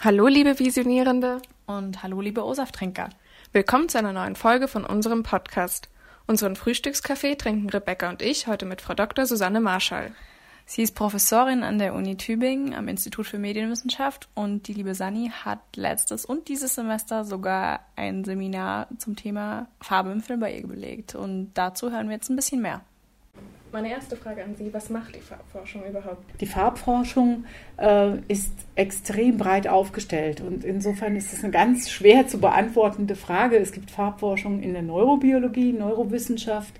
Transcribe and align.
Hallo, 0.00 0.28
liebe 0.28 0.60
Visionierende. 0.60 1.42
Und 1.66 2.04
hallo, 2.04 2.20
liebe 2.20 2.44
O-Saft-Trinker. 2.44 3.10
Willkommen 3.52 3.88
zu 3.88 3.98
einer 3.98 4.12
neuen 4.12 4.36
Folge 4.36 4.68
von 4.68 4.84
unserem 4.84 5.24
Podcast. 5.24 5.88
Unseren 6.28 6.54
Frühstückskaffee 6.54 7.34
trinken 7.34 7.68
Rebecca 7.68 8.08
und 8.08 8.22
ich 8.22 8.46
heute 8.46 8.64
mit 8.64 8.80
Frau 8.80 8.94
Dr. 8.94 9.26
Susanne 9.26 9.58
Marschall. 9.60 10.12
Sie 10.66 10.82
ist 10.82 10.94
Professorin 10.94 11.64
an 11.64 11.80
der 11.80 11.94
Uni 11.94 12.16
Tübingen 12.16 12.74
am 12.74 12.86
Institut 12.86 13.26
für 13.26 13.40
Medienwissenschaft 13.40 14.28
und 14.36 14.68
die 14.68 14.74
liebe 14.74 14.94
Sani 14.94 15.32
hat 15.44 15.58
letztes 15.74 16.24
und 16.24 16.46
dieses 16.46 16.76
Semester 16.76 17.24
sogar 17.24 17.80
ein 17.96 18.24
Seminar 18.24 18.86
zum 18.98 19.16
Thema 19.16 19.66
Farbe 19.80 20.12
im 20.12 20.20
Film 20.20 20.38
bei 20.38 20.54
ihr 20.54 20.68
belegt. 20.68 21.16
Und 21.16 21.54
dazu 21.54 21.90
hören 21.90 22.08
wir 22.08 22.14
jetzt 22.14 22.30
ein 22.30 22.36
bisschen 22.36 22.62
mehr. 22.62 22.82
Meine 23.72 23.90
erste 23.90 24.16
Frage 24.16 24.42
an 24.42 24.54
Sie, 24.56 24.72
was 24.72 24.88
macht 24.88 25.14
die 25.14 25.20
Farbforschung 25.20 25.82
überhaupt? 25.88 26.24
Die 26.40 26.46
Farbforschung 26.46 27.44
äh, 27.76 28.16
ist 28.28 28.52
extrem 28.76 29.36
breit 29.36 29.68
aufgestellt 29.68 30.40
und 30.40 30.64
insofern 30.64 31.16
ist 31.16 31.32
es 31.32 31.42
eine 31.42 31.52
ganz 31.52 31.90
schwer 31.90 32.26
zu 32.26 32.38
beantwortende 32.38 33.14
Frage. 33.14 33.56
Es 33.56 33.72
gibt 33.72 33.90
Farbforschung 33.90 34.62
in 34.62 34.72
der 34.72 34.82
Neurobiologie, 34.82 35.72
Neurowissenschaft. 35.72 36.74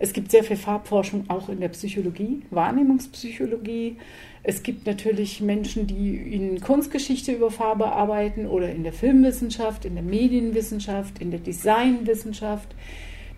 Es 0.00 0.12
gibt 0.12 0.32
sehr 0.32 0.42
viel 0.42 0.56
Farbforschung 0.56 1.26
auch 1.28 1.48
in 1.48 1.60
der 1.60 1.68
Psychologie, 1.68 2.42
Wahrnehmungspsychologie. 2.50 3.96
Es 4.42 4.62
gibt 4.62 4.86
natürlich 4.86 5.40
Menschen, 5.40 5.86
die 5.86 6.16
in 6.16 6.60
Kunstgeschichte 6.60 7.32
über 7.32 7.50
Farbe 7.50 7.86
arbeiten 7.92 8.46
oder 8.46 8.70
in 8.70 8.82
der 8.82 8.92
Filmwissenschaft, 8.92 9.84
in 9.84 9.94
der 9.94 10.02
Medienwissenschaft, 10.02 11.20
in 11.20 11.30
der 11.30 11.40
Designwissenschaft 11.40 12.74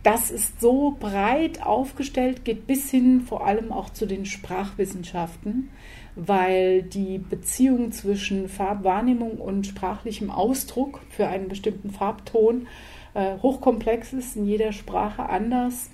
das 0.06 0.30
ist 0.30 0.60
so 0.60 0.96
breit 1.00 1.66
aufgestellt, 1.66 2.44
geht 2.44 2.68
bis 2.68 2.88
hin 2.92 3.22
vor 3.22 3.44
allem 3.44 3.72
auch 3.72 3.90
zu 3.90 4.06
den 4.06 4.24
Sprachwissenschaften, 4.24 5.70
weil 6.14 6.84
die 6.84 7.18
Beziehung 7.18 7.90
zwischen 7.90 8.48
Farbwahrnehmung 8.48 9.32
und 9.32 9.66
sprachlichem 9.66 10.30
Ausdruck 10.30 11.00
für 11.10 11.26
einen 11.26 11.48
bestimmten 11.48 11.90
Farbton 11.90 12.68
äh, 13.14 13.36
hochkomplex 13.42 14.12
ist, 14.12 14.36
in 14.36 14.46
jeder 14.46 14.70
Sprache 14.70 15.28
anders. 15.28 15.90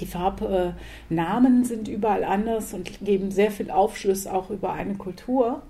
Die 0.00 0.06
Farbnamen 0.06 1.62
äh, 1.62 1.64
sind 1.66 1.86
überall 1.86 2.24
anders 2.24 2.72
und 2.72 3.04
geben 3.04 3.30
sehr 3.30 3.50
viel 3.50 3.70
Aufschluss 3.70 4.26
auch 4.26 4.48
über 4.48 4.72
eine 4.72 4.94
Kultur. 4.94 5.60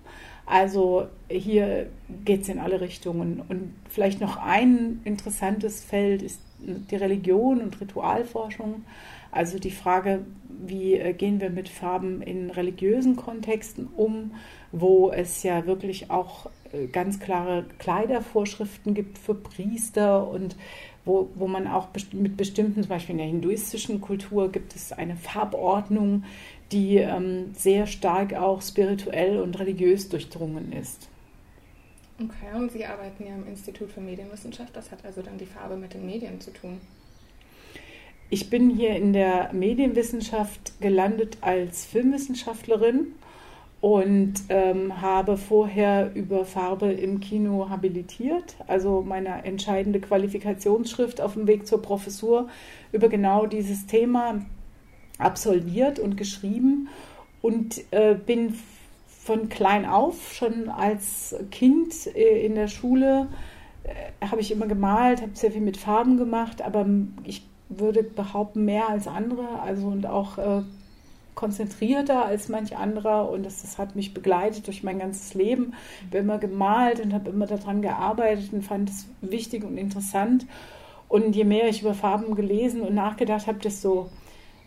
Also 0.47 1.09
hier 1.29 1.89
geht 2.25 2.43
es 2.43 2.49
in 2.49 2.61
alle 2.61 2.81
Richtungen. 2.81 3.43
Und 3.49 3.75
vielleicht 3.91 4.21
noch 4.21 4.37
ein 4.37 5.01
interessantes 5.05 5.83
Feld 5.83 6.23
ist 6.23 6.41
die 6.61 6.97
Religion 6.97 7.61
und 7.61 7.81
Ritualforschung. 7.81 8.85
Also 9.31 9.59
die 9.59 9.71
Frage, 9.71 10.25
wie 10.49 10.95
äh, 10.95 11.13
gehen 11.13 11.41
wir 11.41 11.51
mit 11.51 11.69
Farben 11.69 12.23
in 12.23 12.51
religiösen 12.51 13.17
Kontexten 13.17 13.89
um, 13.97 14.33
wo 14.73 15.11
es 15.11 15.43
ja 15.43 15.67
wirklich 15.67 16.11
auch 16.11 16.47
äh, 16.73 16.87
ganz 16.87 17.21
klare 17.21 17.67
Kleidervorschriften 17.79 18.95
gibt 18.95 19.19
für 19.19 19.35
Priester 19.35 20.29
und 20.29 20.57
wo, 21.05 21.31
wo 21.35 21.47
man 21.47 21.67
auch 21.67 21.89
mit 22.13 22.37
bestimmten, 22.37 22.83
zum 22.83 22.89
Beispiel 22.89 23.15
in 23.15 23.19
der 23.19 23.27
hinduistischen 23.27 24.01
Kultur 24.01 24.53
gibt 24.53 24.75
es 24.75 24.93
eine 24.93 25.17
Farbordnung, 25.17 26.25
die 26.71 26.97
ähm, 26.97 27.55
sehr 27.55 27.87
stark 27.87 28.35
auch 28.35 28.61
spirituell 28.61 29.41
und 29.41 29.59
religiös 29.59 30.09
durchdrungen 30.09 30.73
ist. 30.73 31.09
Okay, 32.21 32.57
und 32.57 32.73
Sie 32.73 32.85
arbeiten 32.85 33.25
ja 33.25 33.35
am 33.35 33.47
Institut 33.47 33.93
für 33.93 34.01
Medienwissenschaft. 34.01 34.75
Das 34.75 34.91
hat 34.91 35.05
also 35.05 35.23
dann 35.23 35.39
die 35.39 35.47
Farbe 35.47 35.77
mit 35.77 35.95
den 35.95 36.05
Medien 36.05 36.41
zu 36.41 36.53
tun. 36.53 36.81
Ich 38.29 38.51
bin 38.51 38.71
hier 38.71 38.97
in 38.97 39.13
der 39.13 39.53
Medienwissenschaft 39.53 40.81
gelandet 40.81 41.39
als 41.41 41.87
Filmwissenschaftlerin 41.87 43.15
und 43.81 44.35
ähm, 44.49 45.01
habe 45.01 45.37
vorher 45.37 46.11
über 46.15 46.45
Farbe 46.45 46.93
im 46.93 47.21
Kino 47.21 47.71
habilitiert, 47.71 48.57
also 48.67 49.03
meine 49.03 49.45
entscheidende 49.45 50.01
Qualifikationsschrift 50.01 51.21
auf 51.21 51.35
dem 51.35 51.47
Weg 51.47 51.69
zur 51.69 51.81
Professur 51.81 52.49
über 52.91 53.09
genau 53.09 53.47
dieses 53.47 53.87
Thema 53.87 54.45
absolviert 55.19 56.01
und 56.01 56.17
geschrieben 56.17 56.89
und 57.41 57.81
äh, 57.93 58.15
bin 58.15 58.55
von 59.29 59.51
klein 59.51 59.85
auf, 59.85 60.33
schon 60.33 60.71
als 60.71 61.37
Kind 61.51 61.93
äh, 62.17 62.47
in 62.47 62.55
der 62.55 62.67
Schule, 62.67 63.29
äh, 63.85 64.27
habe 64.27 64.41
ich 64.41 64.51
immer 64.51 64.67
gemalt, 64.67 65.21
habe 65.21 65.33
sehr 65.35 65.53
viel 65.53 65.61
mit 65.61 65.77
Farben 65.77 66.17
gemacht, 66.17 66.63
aber 66.63 66.87
ich 67.25 67.47
würde 67.69 68.03
behaupten, 68.03 68.65
mehr 68.65 68.89
als 68.89 69.07
andere, 69.07 69.61
also 69.63 69.89
und 69.89 70.07
auch 70.07 70.39
äh, 70.39 70.63
konzentrierter 71.35 72.25
als 72.25 72.49
manch 72.49 72.79
anderer 72.79 73.31
und 73.31 73.45
das, 73.45 73.61
das, 73.61 73.77
hat 73.77 73.97
mich 73.97 74.15
begleitet 74.15 74.67
durch 74.67 74.83
mein 74.83 74.99
ganzes 74.99 75.35
Leben. 75.35 75.75
Ich 76.01 76.07
habe 76.07 76.19
immer 76.19 76.39
gemalt 76.39 76.99
und 76.99 77.13
habe 77.13 77.29
immer 77.29 77.47
daran 77.47 77.83
gearbeitet 77.83 78.55
und 78.55 78.63
fand 78.63 78.89
es 78.89 79.09
wichtig 79.21 79.63
und 79.63 79.77
interessant. 79.77 80.47
Und 81.07 81.37
je 81.37 81.45
mehr 81.45 81.69
ich 81.69 81.83
über 81.83 81.93
Farben 81.93 82.35
gelesen 82.35 82.81
und 82.81 82.95
nachgedacht 82.95 83.47
habe, 83.47 83.59
desto 83.59 84.09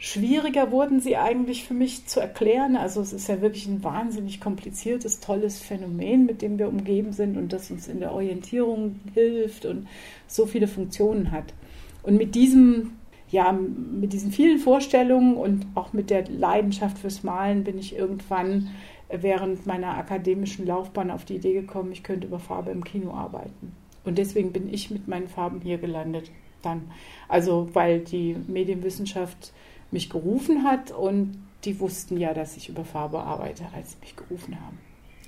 schwieriger 0.02 0.72
wurden 0.72 1.00
sie 1.00 1.16
eigentlich 1.16 1.64
für 1.64 1.76
mich 1.76 2.08
zu 2.08 2.20
erklären. 2.20 2.76
Also 2.76 3.02
es 3.02 3.14
ist 3.14 3.30
ja 3.30 3.40
wirklich 3.40 3.68
ein 3.68 3.84
wahnsinnig 3.84 4.42
kompliziertes, 4.42 5.20
tolles 5.20 5.60
Phänomen, 5.60 6.26
mit 6.26 6.42
dem 6.42 6.58
wir 6.58 6.70
umgeben 6.70 7.14
sind 7.14 7.38
und 7.38 7.54
das 7.54 7.70
uns 7.70 7.88
in 7.88 8.00
der 8.00 8.12
Orientierung 8.12 9.00
hilft 9.14 9.66
und 9.66 9.88
so 10.26 10.48
viele 10.48 10.68
Funktionen 10.68 11.32
hat. 11.32 11.54
Und 12.02 12.18
mit 12.18 12.34
diesem 12.34 12.94
ja, 13.30 13.54
mit 13.54 14.12
diesen 14.12 14.32
vielen 14.32 14.60
Vorstellungen 14.60 15.38
und 15.38 15.66
auch 15.76 15.94
mit 15.94 16.10
der 16.10 16.28
Leidenschaft 16.28 16.98
fürs 16.98 17.24
Malen 17.24 17.64
bin 17.64 17.78
ich 17.78 17.96
irgendwann 17.96 18.72
während 19.08 19.66
meiner 19.66 19.98
akademischen 19.98 20.66
Laufbahn 20.66 21.12
auf 21.12 21.24
die 21.24 21.36
Idee 21.36 21.54
gekommen, 21.54 21.94
ich 21.94 22.04
könnte 22.04 22.28
über 22.28 22.40
Farbe 22.40 22.72
im 22.72 22.84
Kino 22.84 23.14
arbeiten. 23.14 23.74
Und 24.04 24.18
deswegen 24.18 24.52
bin 24.52 24.74
ich 24.74 24.90
mit 24.92 25.08
meinen 25.08 25.30
Farben 25.30 25.62
hier 25.62 25.78
gelandet. 25.78 26.32
Dann. 26.62 26.92
Also, 27.30 27.70
weil 27.74 28.02
die 28.02 28.36
Medienwissenschaft 28.48 29.54
mich 29.92 30.10
gerufen 30.10 30.64
hat 30.64 30.92
und 30.92 31.38
die 31.66 31.80
wussten 31.80 32.18
ja, 32.18 32.34
dass 32.34 32.58
ich 32.58 32.70
über 32.70 32.86
Farbe 32.86 33.20
arbeite, 33.20 33.66
als 33.76 33.92
sie 33.92 33.98
mich 34.02 34.16
gerufen 34.16 34.60
haben. 34.60 34.80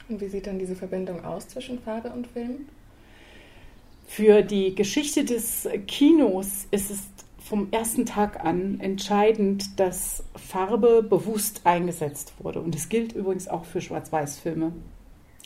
Und 0.09 0.19
wie 0.21 0.27
sieht 0.27 0.47
dann 0.47 0.59
diese 0.59 0.75
Verbindung 0.75 1.23
aus 1.23 1.47
zwischen 1.47 1.79
Farbe 1.79 2.09
und 2.09 2.27
Film? 2.27 2.67
Für 4.05 4.41
die 4.41 4.75
Geschichte 4.75 5.23
des 5.23 5.67
Kinos 5.87 6.67
ist 6.71 6.91
es 6.91 7.03
vom 7.39 7.67
ersten 7.71 8.05
Tag 8.05 8.43
an 8.43 8.79
entscheidend, 8.79 9.79
dass 9.79 10.23
Farbe 10.35 11.03
bewusst 11.03 11.61
eingesetzt 11.65 12.33
wurde. 12.39 12.61
Und 12.61 12.73
das 12.73 12.89
gilt 12.89 13.13
übrigens 13.13 13.47
auch 13.47 13.65
für 13.65 13.81
Schwarz-Weiß-Filme. 13.81 14.71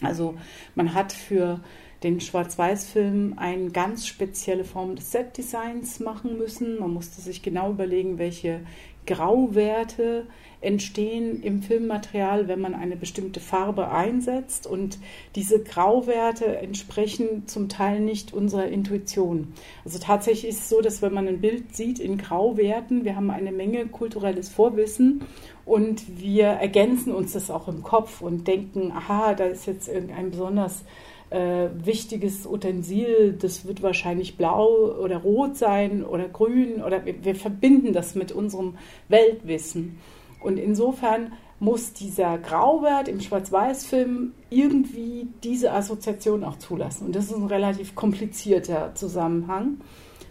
Also 0.02 0.36
man 0.76 0.94
hat 0.94 1.12
für 1.12 1.60
den 2.04 2.22
Schwarz-Weiß-Film 2.22 3.34
eine 3.38 3.72
ganz 3.72 4.06
spezielle 4.06 4.64
Form 4.64 4.96
des 4.96 5.12
Set-Designs 5.12 6.00
machen 6.00 6.38
müssen. 6.38 6.80
Man 6.80 6.94
musste 6.94 7.20
sich 7.22 7.42
genau 7.42 7.72
überlegen, 7.72 8.20
welche 8.20 8.62
Grauwerte 9.08 10.28
entstehen 10.60 11.44
im 11.44 11.62
Filmmaterial, 11.62 12.48
wenn 12.48 12.60
man 12.60 12.74
eine 12.74 12.96
bestimmte 12.96 13.40
Farbe 13.40 13.90
einsetzt. 13.90 14.66
Und 14.66 14.98
diese 15.36 15.64
Grauwerte 15.64 16.58
entsprechen 16.58 17.48
zum 17.48 17.70
Teil 17.70 18.00
nicht 18.00 18.34
unserer 18.34 18.68
Intuition. 18.68 19.54
Also 19.86 20.00
tatsächlich 20.00 20.50
ist 20.50 20.62
es 20.62 20.70
so, 20.70 20.82
dass 20.82 21.02
wenn 21.02 21.14
man 21.14 21.28
ein 21.28 21.42
Bild 21.42 21.76
sieht 21.76 22.00
in 22.00 22.18
Grauwerten, 22.18 23.06
wir 23.06 23.16
haben 23.16 23.30
eine 23.30 23.52
Menge 23.52 23.86
kulturelles 23.88 24.50
Vorwissen 24.50 25.24
und 25.66 26.20
wir 26.20 26.46
ergänzen 26.46 27.14
uns 27.14 27.34
das 27.34 27.52
auch 27.52 27.68
im 27.68 27.84
Kopf 27.84 28.22
und 28.22 28.48
denken, 28.48 28.92
aha, 28.92 29.34
da 29.34 29.46
ist 29.46 29.68
jetzt 29.68 29.88
irgendein 29.88 30.32
besonders 30.32 30.84
äh, 31.30 31.68
wichtiges 31.84 32.46
Utensil, 32.46 33.34
das 33.34 33.66
wird 33.66 33.82
wahrscheinlich 33.82 34.38
blau 34.38 34.96
oder 35.02 35.18
rot 35.18 35.58
sein 35.58 36.04
oder 36.04 36.28
grün 36.30 36.82
oder 36.82 37.06
wir, 37.06 37.24
wir 37.24 37.36
verbinden 37.36 37.94
das 37.94 38.16
mit 38.16 38.32
unserem 38.32 38.76
Weltwissen. 39.10 40.00
Und 40.40 40.58
insofern 40.58 41.34
muss 41.60 41.94
dieser 41.94 42.38
Grauwert 42.38 43.08
im 43.08 43.20
Schwarz-Weiß-Film 43.20 44.34
irgendwie 44.50 45.28
diese 45.44 45.74
Assoziation 45.74 46.44
auch 46.44 46.58
zulassen. 46.58 47.08
Und 47.08 47.16
das 47.16 47.26
ist 47.26 47.36
ein 47.36 47.48
relativ 47.48 47.96
komplizierter 47.96 48.94
Zusammenhang, 48.94 49.82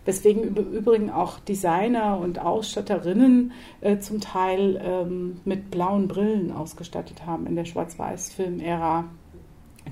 weswegen 0.05 0.45
im 0.45 0.55
Übrigen 0.73 1.11
auch 1.11 1.41
Designer 1.41 2.19
und 2.21 2.39
Ausstatterinnen 2.39 3.53
äh, 3.81 3.99
zum 3.99 4.21
Teil 4.21 4.81
ähm, 4.83 5.41
mit 5.45 5.71
blauen 5.71 6.07
Brillen 6.07 6.53
ausgestattet 6.53 7.27
haben 7.27 7.47
in 7.47 7.57
der 7.57 7.65
Schwarz-Weiß-Film-Ära. 7.65 9.07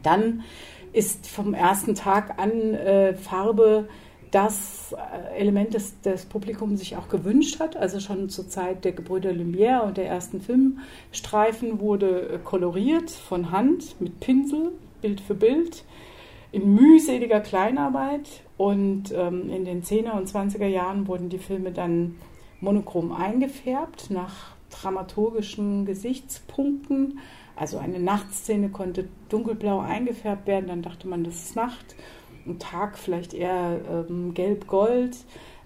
Dann 0.04 0.44
ist 0.94 1.26
vom 1.26 1.54
ersten 1.54 1.94
Tag 1.94 2.38
an 2.38 2.74
äh, 2.74 3.14
Farbe 3.14 3.88
das 4.30 4.94
äh, 4.94 5.38
Element, 5.38 5.74
das 5.74 5.94
das 6.02 6.24
Publikum 6.24 6.76
sich 6.76 6.96
auch 6.96 7.08
gewünscht 7.08 7.60
hat. 7.60 7.76
Also 7.76 8.00
schon 8.00 8.28
zur 8.28 8.48
Zeit 8.48 8.84
der 8.84 8.92
Gebrüder 8.92 9.30
Lumière 9.32 9.82
und 9.82 9.96
der 9.96 10.06
ersten 10.06 10.40
Filmstreifen 10.40 11.80
wurde 11.80 12.28
äh, 12.28 12.38
koloriert 12.38 13.10
von 13.10 13.50
Hand 13.50 14.00
mit 14.00 14.20
Pinsel, 14.20 14.72
Bild 15.02 15.20
für 15.20 15.34
Bild, 15.34 15.84
in 16.52 16.74
mühseliger 16.74 17.40
Kleinarbeit. 17.40 18.28
Und 18.56 19.12
ähm, 19.12 19.50
in 19.50 19.64
den 19.64 19.82
10er 19.82 20.12
und 20.12 20.28
20er 20.28 20.66
Jahren 20.66 21.08
wurden 21.08 21.28
die 21.28 21.38
Filme 21.38 21.72
dann 21.72 22.14
monochrom 22.60 23.10
eingefärbt 23.10 24.10
nach 24.10 24.54
dramaturgischen 24.70 25.86
Gesichtspunkten 25.86 27.18
Also 27.56 27.78
eine 27.78 28.00
Nachtszene 28.00 28.68
konnte 28.68 29.08
dunkelblau 29.28 29.80
eingefärbt 29.80 30.46
werden, 30.46 30.66
dann 30.66 30.82
dachte 30.82 31.06
man, 31.08 31.24
das 31.24 31.36
ist 31.36 31.56
Nacht. 31.56 31.94
Ein 32.46 32.58
Tag 32.58 32.98
vielleicht 32.98 33.32
eher 33.32 33.80
ähm, 33.88 34.34
gelb-gold. 34.34 35.16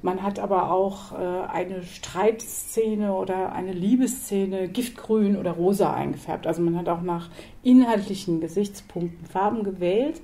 Man 0.00 0.22
hat 0.22 0.38
aber 0.38 0.70
auch 0.70 1.12
äh, 1.12 1.46
eine 1.48 1.82
Streitszene 1.82 3.12
oder 3.12 3.52
eine 3.52 3.72
Liebesszene 3.72 4.68
giftgrün 4.68 5.36
oder 5.36 5.52
rosa 5.52 5.92
eingefärbt. 5.92 6.46
Also 6.46 6.62
man 6.62 6.76
hat 6.76 6.88
auch 6.88 7.02
nach 7.02 7.30
inhaltlichen 7.64 8.40
Gesichtspunkten 8.40 9.26
Farben 9.26 9.64
gewählt. 9.64 10.20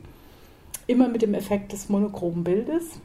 Immer 0.86 1.08
mit 1.08 1.22
dem 1.22 1.34
Effekt 1.34 1.72
des 1.72 1.88
monochromen 1.88 2.44
Bildes. 2.44 3.00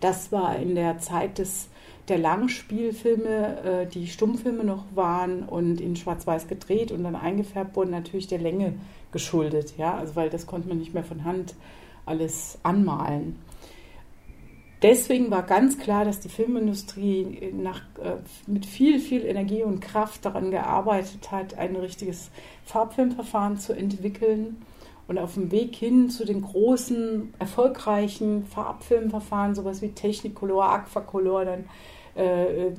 Das 0.00 0.30
war 0.30 0.56
in 0.56 0.74
der 0.74 0.98
Zeit 0.98 1.38
des, 1.38 1.68
der 2.08 2.18
Langspielfilme, 2.18 3.62
äh, 3.64 3.86
die 3.86 4.06
Stummfilme 4.06 4.64
noch 4.64 4.84
waren 4.94 5.42
und 5.42 5.80
in 5.80 5.96
Schwarz-Weiß 5.96 6.48
gedreht 6.48 6.92
und 6.92 7.04
dann 7.04 7.16
eingefärbt 7.16 7.76
wurden, 7.76 7.90
natürlich 7.90 8.26
der 8.26 8.38
Länge 8.38 8.74
geschuldet. 9.12 9.74
Ja? 9.76 9.96
Also 9.96 10.16
weil 10.16 10.30
das 10.30 10.46
konnte 10.46 10.68
man 10.68 10.78
nicht 10.78 10.94
mehr 10.94 11.04
von 11.04 11.24
Hand 11.24 11.54
alles 12.06 12.58
anmalen 12.62 13.36
deswegen 14.82 15.30
war 15.30 15.42
ganz 15.42 15.78
klar, 15.78 16.04
dass 16.04 16.20
die 16.20 16.28
Filmindustrie 16.28 17.52
nach, 17.52 17.80
äh, 18.02 18.16
mit 18.46 18.66
viel, 18.66 19.00
viel 19.00 19.24
Energie 19.24 19.62
und 19.62 19.80
Kraft 19.80 20.24
daran 20.24 20.50
gearbeitet 20.50 21.30
hat, 21.30 21.54
ein 21.54 21.76
richtiges 21.76 22.30
Farbfilmverfahren 22.64 23.58
zu 23.58 23.72
entwickeln. 23.72 24.62
Und 25.06 25.18
auf 25.18 25.34
dem 25.34 25.50
Weg 25.50 25.74
hin 25.74 26.10
zu 26.10 26.26
den 26.26 26.42
großen, 26.42 27.32
erfolgreichen 27.38 28.44
Farbfilmverfahren, 28.44 29.54
sowas 29.54 29.80
wie 29.80 29.88
Technicolor, 29.88 30.68
Aquacolor, 30.68 31.46
dann 31.46 31.64
äh, 32.18 32.72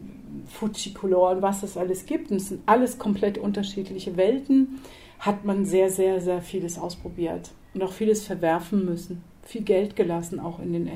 Fujicolor 0.47 1.31
und 1.31 1.41
was 1.41 1.63
es 1.63 1.77
alles 1.77 2.06
gibt, 2.06 2.31
und 2.31 2.38
es 2.38 2.50
sind 2.50 2.62
alles 2.65 2.97
komplett 2.97 3.38
unterschiedliche 3.38 4.18
Welten, 4.18 4.80
hat 5.19 5.45
man 5.45 5.65
sehr, 5.65 5.89
sehr, 5.89 6.21
sehr 6.21 6.41
vieles 6.41 6.77
ausprobiert 6.77 7.51
und 7.74 7.83
auch 7.83 7.91
vieles 7.91 8.25
verwerfen 8.25 8.86
müssen 8.86 9.24
viel 9.50 9.63
Geld 9.63 9.95
gelassen, 9.95 10.39
auch 10.39 10.59
in 10.59 10.74
den, 10.74 10.89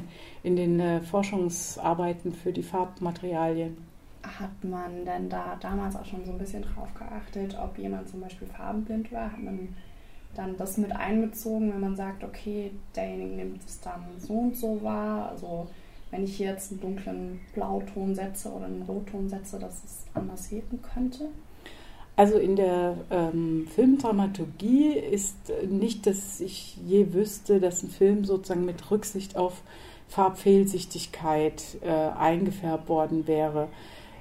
in 0.44 0.56
den 0.56 0.80
äh, 0.80 1.02
Forschungsarbeiten 1.02 2.34
für 2.34 2.54
die 2.54 2.64
Farbmaterialien. 2.64 3.78
Hat 4.24 4.64
man 4.64 5.04
denn 5.06 5.28
da 5.28 5.58
damals 5.60 5.96
auch 5.96 6.06
schon 6.06 6.24
so 6.24 6.32
ein 6.32 6.38
bisschen 6.38 6.62
drauf 6.62 6.94
geachtet, 6.94 7.58
ob 7.62 7.78
jemand 7.78 8.08
zum 8.10 8.22
Beispiel 8.22 8.48
farbenblind 8.48 9.12
war? 9.12 9.32
Hat 9.32 9.42
man 9.42 9.76
dann 10.36 10.56
das 10.56 10.78
mit 10.78 10.92
einbezogen, 10.96 11.74
wenn 11.74 11.82
man 11.82 11.96
sagt, 11.96 12.24
okay, 12.24 12.72
derjenige 12.96 13.36
nimmt 13.36 13.64
es 13.66 13.82
dann 13.82 14.04
so 14.20 14.34
und 14.34 14.56
so 14.56 14.82
wahr? 14.82 15.30
Also 15.30 15.68
wenn 16.14 16.26
ich 16.26 16.38
jetzt 16.38 16.72
einen 16.72 16.80
dunklen 16.80 17.40
Blauton 17.56 18.14
setze 18.14 18.50
oder 18.50 18.66
einen 18.66 18.84
Rotton 18.84 19.30
setze, 19.30 19.58
dass 19.58 19.84
es 19.84 20.06
anders 20.14 20.52
wirken 20.52 20.80
könnte? 20.94 21.30
Also 22.16 22.38
in 22.38 22.56
der 22.56 22.98
ähm, 23.10 23.68
Filmdramaturgie 23.74 24.94
ist 24.94 25.52
nicht, 25.68 26.06
dass 26.06 26.40
ich 26.40 26.78
je 26.86 27.14
wüsste, 27.14 27.60
dass 27.60 27.82
ein 27.82 27.90
Film 27.90 28.26
sozusagen 28.26 28.64
mit 28.64 28.92
Rücksicht 28.92 29.36
auf 29.36 29.64
Farbfehlsichtigkeit 30.08 31.64
äh, 31.82 31.90
eingefärbt 31.90 32.88
worden 32.88 33.26
wäre. 33.26 33.70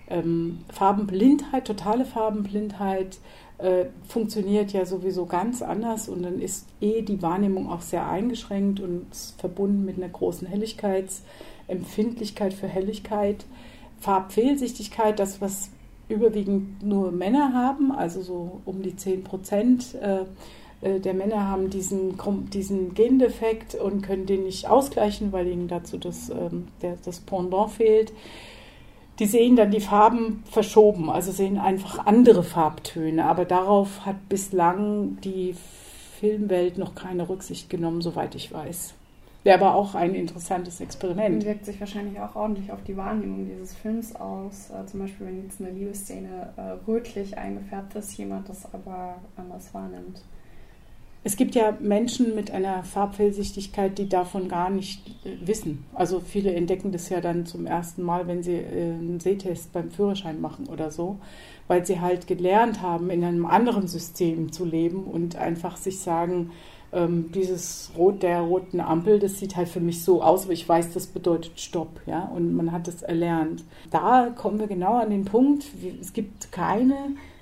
Ähm, 0.09 0.61
Farbenblindheit, 0.73 1.67
totale 1.67 2.07
Farbenblindheit 2.07 3.19
äh, 3.59 3.85
funktioniert 4.09 4.73
ja 4.73 4.87
sowieso 4.87 5.27
ganz 5.27 5.61
anders 5.61 6.09
und 6.09 6.23
dann 6.23 6.41
ist 6.41 6.67
eh 6.81 7.03
die 7.03 7.21
Wahrnehmung 7.21 7.71
auch 7.71 7.83
sehr 7.83 8.09
eingeschränkt 8.09 8.81
und 8.81 9.09
verbunden 9.37 9.85
mit 9.85 9.99
einer 9.99 10.09
großen 10.09 10.49
Helligkeitsempfindlichkeit 11.73 12.55
für 12.55 12.69
Helligkeit. 12.69 13.45
Farbfehlsichtigkeit, 14.01 15.19
das, 15.19 15.41
was 15.41 15.71
überwiegend 16.09 16.83
nur 16.83 17.13
Männer 17.13 17.53
haben, 17.55 17.93
also 17.93 18.21
so 18.23 18.61
um 18.65 18.83
die 18.83 18.97
10 18.97 19.25
Prozent 19.25 19.95
äh, 19.95 20.25
äh, 20.81 21.01
der 21.01 21.15
Männer 21.15 21.49
haben 21.49 21.71
diesen, 21.71 22.19
diesen 22.53 22.95
Gendefekt 22.95 23.75
und 23.75 24.03
können 24.03 24.27
den 24.27 24.45
nicht 24.45 24.69
ausgleichen, 24.69 25.33
weil 25.33 25.47
ihnen 25.47 25.69
dazu 25.69 25.99
das, 25.99 26.31
ähm, 26.31 26.69
das 27.05 27.21
Pendant 27.21 27.71
fehlt. 27.71 28.13
Die 29.19 29.27
sehen 29.27 29.57
dann 29.57 29.71
die 29.71 29.81
Farben 29.81 30.43
verschoben, 30.51 31.09
also 31.09 31.31
sehen 31.31 31.59
einfach 31.59 32.07
andere 32.07 32.43
Farbtöne. 32.43 33.25
Aber 33.25 33.45
darauf 33.45 34.05
hat 34.05 34.29
bislang 34.29 35.19
die 35.23 35.55
Filmwelt 36.19 36.79
noch 36.79 36.95
keine 36.95 37.29
Rücksicht 37.29 37.71
genommen, 37.71 38.01
soweit 38.01 38.35
ich 38.35 38.53
weiß. 38.53 38.95
Wäre 39.45 39.61
aber 39.61 39.75
auch 39.75 39.95
ein 39.95 40.15
interessantes 40.15 40.81
Experiment. 40.81 41.37
Und 41.37 41.45
wirkt 41.45 41.65
sich 41.65 41.81
wahrscheinlich 41.81 42.21
auch 42.21 42.37
ordentlich 42.37 42.71
auf 42.71 42.83
die 42.85 42.97
Wahrnehmung 42.97 43.47
dieses 43.47 43.75
Films 43.75 44.15
aus. 44.15 44.71
Äh, 44.71 44.87
zum 44.87 45.01
Beispiel, 45.01 45.27
wenn 45.27 45.43
jetzt 45.43 45.61
eine 45.61 45.71
Liebesszene 45.71 46.53
äh, 46.57 46.61
rötlich 46.89 47.37
eingefärbt 47.37 47.95
ist, 47.97 48.17
jemand 48.17 48.49
das 48.49 48.73
aber 48.73 49.17
anders 49.37 49.75
wahrnimmt. 49.75 50.23
Es 51.25 51.37
gibt 51.37 51.55
ja 51.55 51.77
Menschen 51.81 52.35
mit 52.35 52.51
einer 52.51 52.83
Farbfehlsichtigkeit, 52.83 53.97
die 53.97 54.09
davon 54.09 54.49
gar 54.49 54.71
nicht 54.71 55.09
äh, 55.25 55.37
wissen. 55.47 55.85
Also 55.95 56.21
viele 56.21 56.53
entdecken 56.53 56.91
das 56.91 57.09
ja 57.09 57.21
dann 57.21 57.47
zum 57.47 57.67
ersten 57.67 58.03
Mal, 58.03 58.27
wenn 58.27 58.43
sie 58.43 58.57
äh, 58.57 58.93
einen 58.93 59.21
Sehtest 59.21 59.73
beim 59.73 59.91
Führerschein 59.91 60.41
machen 60.41 60.67
oder 60.69 60.91
so, 60.91 61.19
weil 61.69 61.87
sie 61.87 62.01
halt 62.01 62.27
gelernt 62.27 62.83
haben, 62.83 63.11
in 63.11 63.23
einem 63.23 63.47
anderen 63.47 63.87
System 63.87 64.53
zu 64.53 64.65
leben 64.65 65.05
und 65.05 65.37
einfach 65.37 65.77
sich 65.77 66.01
sagen, 66.01 66.51
ähm, 66.93 67.31
dieses 67.33 67.91
Rot 67.97 68.23
der 68.23 68.41
roten 68.41 68.81
Ampel, 68.81 69.19
das 69.19 69.39
sieht 69.39 69.57
halt 69.57 69.69
für 69.69 69.81
mich 69.81 70.05
so 70.05 70.23
aus, 70.23 70.45
aber 70.45 70.53
ich 70.53 70.69
weiß, 70.69 70.93
das 70.93 71.07
bedeutet 71.07 71.59
Stopp, 71.59 72.01
ja, 72.07 72.25
und 72.25 72.55
man 72.55 72.73
hat 72.73 72.89
es 72.89 73.03
erlernt. 73.03 73.65
Da 73.91 74.31
kommen 74.37 74.59
wir 74.59 74.67
genau 74.67 74.99
an 74.99 75.11
den 75.11 75.25
Punkt, 75.25 75.65
es 76.01 76.13
gibt 76.13 76.53
keine 76.53 76.97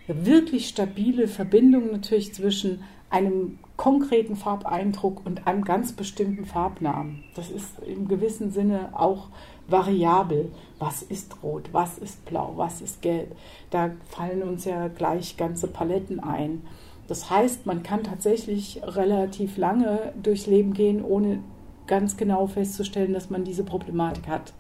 wirklich 0.07 0.69
stabile 0.69 1.29
Verbindung 1.29 1.93
natürlich 1.93 2.35
zwischen 2.35 2.83
einem 3.11 3.59
konkreten 3.77 4.37
Farbeindruck 4.37 5.25
und 5.25 5.47
einem 5.47 5.65
ganz 5.65 5.93
bestimmten 5.93 6.45
Farbnamen. 6.45 7.25
Das 7.35 7.51
ist 7.51 7.79
im 7.87 8.09
gewissen 8.09 8.51
Sinne 8.51 8.91
auch 8.93 9.29
variabel. 9.69 10.51
Was 10.79 11.03
ist 11.03 11.43
rot, 11.43 11.71
was 11.73 11.99
ist 11.99 12.25
blau, 12.25 12.53
was 12.57 12.81
ist 12.81 13.03
gelb? 13.03 13.35
Da 13.71 13.91
fallen 14.09 14.43
uns 14.43 14.65
ja 14.65 14.89
gleich 14.89 15.37
ganze 15.37 15.67
Paletten 15.67 16.21
ein. 16.21 16.63
Das 17.11 17.29
heißt, 17.29 17.67
man 17.67 17.83
kann 17.83 18.05
tatsächlich 18.05 18.81
relativ 18.85 19.57
lange 19.57 20.13
durchs 20.23 20.47
Leben 20.47 20.75
gehen, 20.75 21.05
ohne 21.05 21.41
ganz 21.89 22.17
genau 22.17 22.47
festzustellen, 22.47 23.13
dass 23.13 23.31
man 23.31 23.43
diese 23.43 23.65
Problematik 23.65 24.29
hat. 24.29 24.53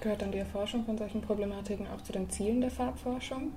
Gehört 0.00 0.22
dann 0.22 0.30
die 0.30 0.38
Erforschung 0.38 0.84
von 0.84 0.96
solchen 0.96 1.20
Problematiken 1.20 1.88
auch 1.88 2.02
zu 2.02 2.12
den 2.12 2.30
Zielen 2.30 2.60
der 2.60 2.70
Farbforschung? 2.70 3.50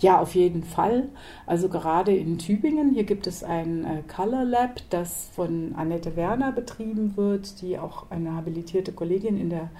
Ja, 0.00 0.20
auf 0.20 0.34
jeden 0.34 0.64
Fall. 0.64 1.08
Also 1.46 1.70
gerade 1.70 2.14
in 2.14 2.36
Tübingen, 2.36 2.92
hier 2.92 3.04
gibt 3.04 3.26
es 3.26 3.42
ein 3.42 3.86
äh, 3.86 4.02
Color 4.06 4.44
Lab, 4.44 4.82
das 4.90 5.30
von 5.32 5.74
Annette 5.76 6.16
Werner 6.16 6.52
betrieben 6.52 7.16
wird, 7.16 7.62
die 7.62 7.78
auch 7.78 8.10
eine 8.10 8.36
habilitierte 8.36 8.92
Kollegin 8.92 9.40
in 9.40 9.48
der 9.48 9.70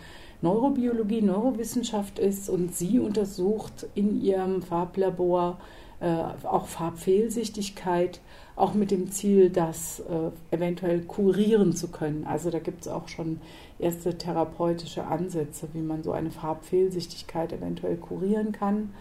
Neurobiologie, 0.40 1.20
Neurowissenschaft 1.20 2.18
ist 2.18 2.49
und 2.49 2.75
sie 2.75 2.99
untersucht 2.99 3.87
in 3.94 4.18
ihrem 4.23 4.62
Farblabor 4.62 5.58
äh, 6.00 6.47
auch 6.47 6.66
Farbfehlsichtigkeit, 6.66 8.21
auch 8.57 8.75
mit 8.75 8.90
dem 8.90 9.11
Ziel, 9.11 9.50
das 9.50 10.00
äh, 10.00 10.54
eventuell 10.54 11.00
kurieren 11.02 11.75
zu 11.75 11.88
können. 11.88 12.26
Also 12.26 12.50
da 12.50 12.59
gibt 12.59 12.83
es 12.83 12.88
auch 12.88 13.09
schon 13.09 13.40
erste 13.78 14.16
therapeutische 14.16 15.04
Ansätze, 15.04 15.69
wie 15.73 15.80
man 15.80 16.02
so 16.02 16.12
eine 16.12 16.30
Farbfehlsichtigkeit 16.30 17.52
eventuell 17.52 17.97
kurieren 17.97 18.52
kann. 18.52 18.95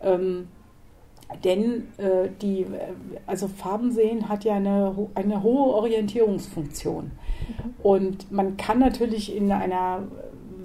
Ähm, 0.00 0.48
denn 1.44 1.88
äh, 1.98 2.28
die, 2.40 2.62
äh, 2.62 2.94
also 3.26 3.48
Farben 3.48 3.90
sehen 3.90 4.28
hat 4.28 4.44
ja 4.44 4.54
eine, 4.54 4.94
eine 5.14 5.42
hohe 5.42 5.74
Orientierungsfunktion. 5.74 7.04
Mhm. 7.04 7.74
Und 7.82 8.32
man 8.32 8.56
kann 8.56 8.78
natürlich 8.78 9.34
in 9.34 9.50
einer 9.50 10.04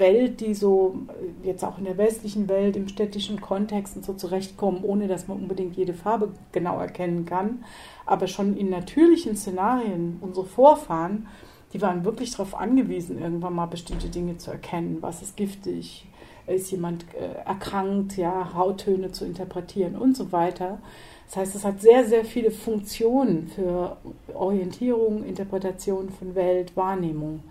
Welt, 0.01 0.41
die 0.41 0.53
so 0.53 0.95
jetzt 1.43 1.63
auch 1.63 1.77
in 1.77 1.85
der 1.85 1.97
westlichen 1.97 2.49
Welt 2.49 2.75
im 2.75 2.89
städtischen 2.89 3.39
Kontext 3.39 3.95
und 3.95 4.03
so 4.03 4.13
zurechtkommen, 4.13 4.83
ohne 4.83 5.07
dass 5.07 5.29
man 5.29 5.37
unbedingt 5.37 5.77
jede 5.77 5.93
Farbe 5.93 6.33
genau 6.51 6.77
erkennen 6.79 7.25
kann. 7.25 7.63
Aber 8.05 8.27
schon 8.27 8.57
in 8.57 8.69
natürlichen 8.69 9.37
Szenarien, 9.37 10.17
unsere 10.19 10.45
Vorfahren, 10.45 11.27
die 11.71 11.81
waren 11.81 12.03
wirklich 12.03 12.31
darauf 12.31 12.55
angewiesen, 12.55 13.21
irgendwann 13.21 13.53
mal 13.53 13.67
bestimmte 13.67 14.09
Dinge 14.09 14.37
zu 14.37 14.51
erkennen. 14.51 14.97
Was 14.99 15.21
ist 15.21 15.37
giftig? 15.37 16.05
Ist 16.47 16.71
jemand 16.71 17.05
äh, 17.13 17.47
erkrankt? 17.47 18.17
Ja, 18.17 18.53
Hauttöne 18.53 19.13
zu 19.13 19.23
interpretieren 19.23 19.95
und 19.95 20.17
so 20.17 20.33
weiter. 20.33 20.79
Das 21.27 21.37
heißt, 21.37 21.55
es 21.55 21.63
hat 21.63 21.79
sehr, 21.79 22.03
sehr 22.03 22.25
viele 22.25 22.51
Funktionen 22.51 23.47
für 23.47 23.95
Orientierung, 24.33 25.23
Interpretation 25.23 26.09
von 26.09 26.35
Welt, 26.35 26.75
Wahrnehmung. 26.75 27.41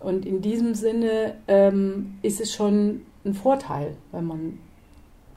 Und 0.00 0.24
in 0.24 0.40
diesem 0.40 0.74
Sinne 0.74 1.36
ähm, 1.46 2.18
ist 2.22 2.40
es 2.40 2.52
schon 2.52 3.02
ein 3.24 3.34
Vorteil, 3.34 3.96
wenn 4.12 4.24
man 4.24 4.58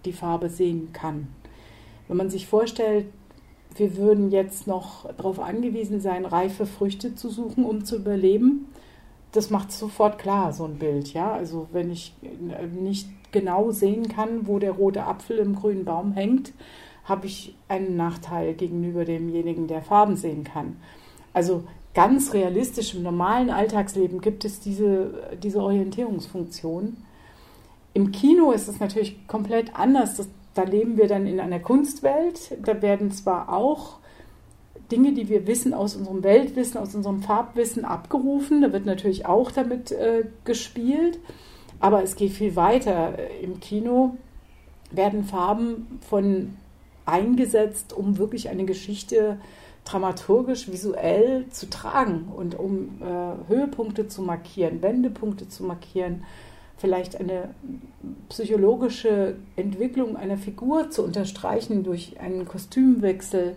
die 0.05 0.13
Farbe 0.13 0.49
sehen 0.49 0.89
kann. 0.93 1.27
Wenn 2.07 2.17
man 2.17 2.29
sich 2.29 2.47
vorstellt, 2.47 3.05
wir 3.75 3.97
würden 3.97 4.31
jetzt 4.31 4.67
noch 4.67 5.11
darauf 5.15 5.39
angewiesen 5.39 5.99
sein, 5.99 6.25
reife 6.25 6.65
Früchte 6.65 7.15
zu 7.15 7.29
suchen, 7.29 7.65
um 7.65 7.83
zu 7.83 7.97
überleben, 7.97 8.67
das 9.31 9.49
macht 9.49 9.71
sofort 9.71 10.19
klar, 10.19 10.53
so 10.53 10.65
ein 10.65 10.77
Bild. 10.77 11.13
Ja? 11.13 11.33
Also 11.33 11.67
wenn 11.71 11.91
ich 11.91 12.13
nicht 12.79 13.09
genau 13.31 13.71
sehen 13.71 14.07
kann, 14.07 14.47
wo 14.47 14.59
der 14.59 14.71
rote 14.71 15.05
Apfel 15.05 15.39
im 15.39 15.55
grünen 15.55 15.85
Baum 15.85 16.13
hängt, 16.13 16.53
habe 17.03 17.25
ich 17.25 17.55
einen 17.67 17.97
Nachteil 17.97 18.53
gegenüber 18.53 19.03
demjenigen, 19.03 19.67
der 19.67 19.81
Farben 19.81 20.15
sehen 20.15 20.43
kann. 20.43 20.77
Also 21.33 21.63
ganz 21.93 22.33
realistisch 22.33 22.95
im 22.95 23.03
normalen 23.03 23.49
Alltagsleben 23.49 24.21
gibt 24.21 24.45
es 24.45 24.59
diese, 24.59 25.37
diese 25.41 25.61
Orientierungsfunktion. 25.61 26.97
Im 27.93 28.11
Kino 28.11 28.51
ist 28.51 28.67
es 28.67 28.79
natürlich 28.79 29.27
komplett 29.27 29.75
anders. 29.75 30.17
Das, 30.17 30.27
da 30.55 30.63
leben 30.63 30.97
wir 30.97 31.07
dann 31.07 31.27
in 31.27 31.39
einer 31.39 31.59
Kunstwelt. 31.59 32.57
Da 32.63 32.81
werden 32.81 33.11
zwar 33.11 33.53
auch 33.53 33.97
Dinge, 34.91 35.13
die 35.13 35.29
wir 35.29 35.45
wissen 35.45 35.73
aus 35.73 35.95
unserem 35.95 36.23
Weltwissen, 36.23 36.79
aus 36.79 36.95
unserem 36.95 37.21
Farbwissen 37.21 37.85
abgerufen. 37.85 38.61
Da 38.61 38.73
wird 38.73 38.85
natürlich 38.85 39.25
auch 39.25 39.51
damit 39.51 39.91
äh, 39.91 40.25
gespielt. 40.43 41.19
Aber 41.79 42.01
es 42.01 42.15
geht 42.15 42.31
viel 42.31 42.55
weiter. 42.55 43.17
Im 43.41 43.59
Kino 43.59 44.17
werden 44.91 45.23
Farben 45.23 45.99
von 46.07 46.55
eingesetzt, 47.05 47.93
um 47.93 48.17
wirklich 48.17 48.49
eine 48.49 48.65
Geschichte 48.65 49.37
dramaturgisch, 49.85 50.71
visuell 50.71 51.49
zu 51.49 51.69
tragen 51.69 52.29
und 52.35 52.57
um 52.57 53.01
äh, 53.01 53.49
Höhepunkte 53.49 54.07
zu 54.07 54.21
markieren, 54.21 54.81
Wendepunkte 54.81 55.49
zu 55.49 55.63
markieren, 55.63 56.23
vielleicht 56.77 57.19
eine 57.19 57.53
psychologische 58.29 59.35
Entwicklung 59.55 60.17
einer 60.17 60.37
Figur 60.37 60.89
zu 60.89 61.03
unterstreichen 61.03 61.83
durch 61.83 62.19
einen 62.19 62.45
Kostümwechsel. 62.45 63.55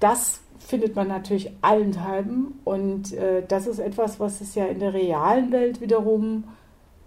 Das 0.00 0.40
findet 0.58 0.96
man 0.96 1.08
natürlich 1.08 1.52
allenthalben 1.62 2.58
und 2.64 3.12
äh, 3.12 3.42
das 3.46 3.66
ist 3.66 3.78
etwas, 3.78 4.20
was 4.20 4.40
es 4.40 4.54
ja 4.54 4.66
in 4.66 4.78
der 4.78 4.94
realen 4.94 5.52
Welt 5.52 5.80
wiederum 5.80 6.44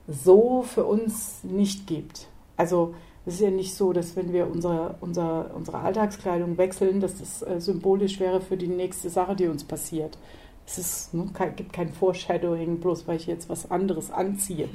so 0.07 0.63
für 0.63 0.85
uns 0.85 1.43
nicht 1.43 1.87
gibt. 1.87 2.27
Also 2.57 2.95
es 3.29 3.35
ist 3.35 3.41
ja 3.41 3.51
nicht 3.51 3.75
so, 3.75 3.93
dass 3.93 4.15
wenn 4.15 4.33
wir 4.33 4.49
unsere, 4.49 4.95
unsere, 5.01 5.51
unsere 5.53 5.77
Alltagskleidung 5.77 6.57
wechseln, 6.57 6.99
dass 6.99 7.19
das 7.19 7.43
äh, 7.43 7.61
symbolisch 7.61 8.19
wäre 8.19 8.41
für 8.41 8.57
die 8.57 8.67
nächste 8.67 9.11
Sache, 9.11 9.35
die 9.35 9.47
uns 9.47 9.63
passiert. 9.63 10.17
Es 10.65 10.79
ist, 10.79 11.13
ne, 11.13 11.27
kein, 11.33 11.55
gibt 11.55 11.71
kein 11.71 11.89
Foreshadowing, 11.89 12.79
bloß 12.79 13.07
weil 13.07 13.17
ich 13.17 13.27
jetzt 13.27 13.47
was 13.47 13.69
anderes 13.69 14.09
anziehe. 14.09 14.67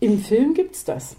Im 0.00 0.18
Film 0.18 0.54
gibt 0.54 0.74
es 0.74 0.84
das. 0.84 1.16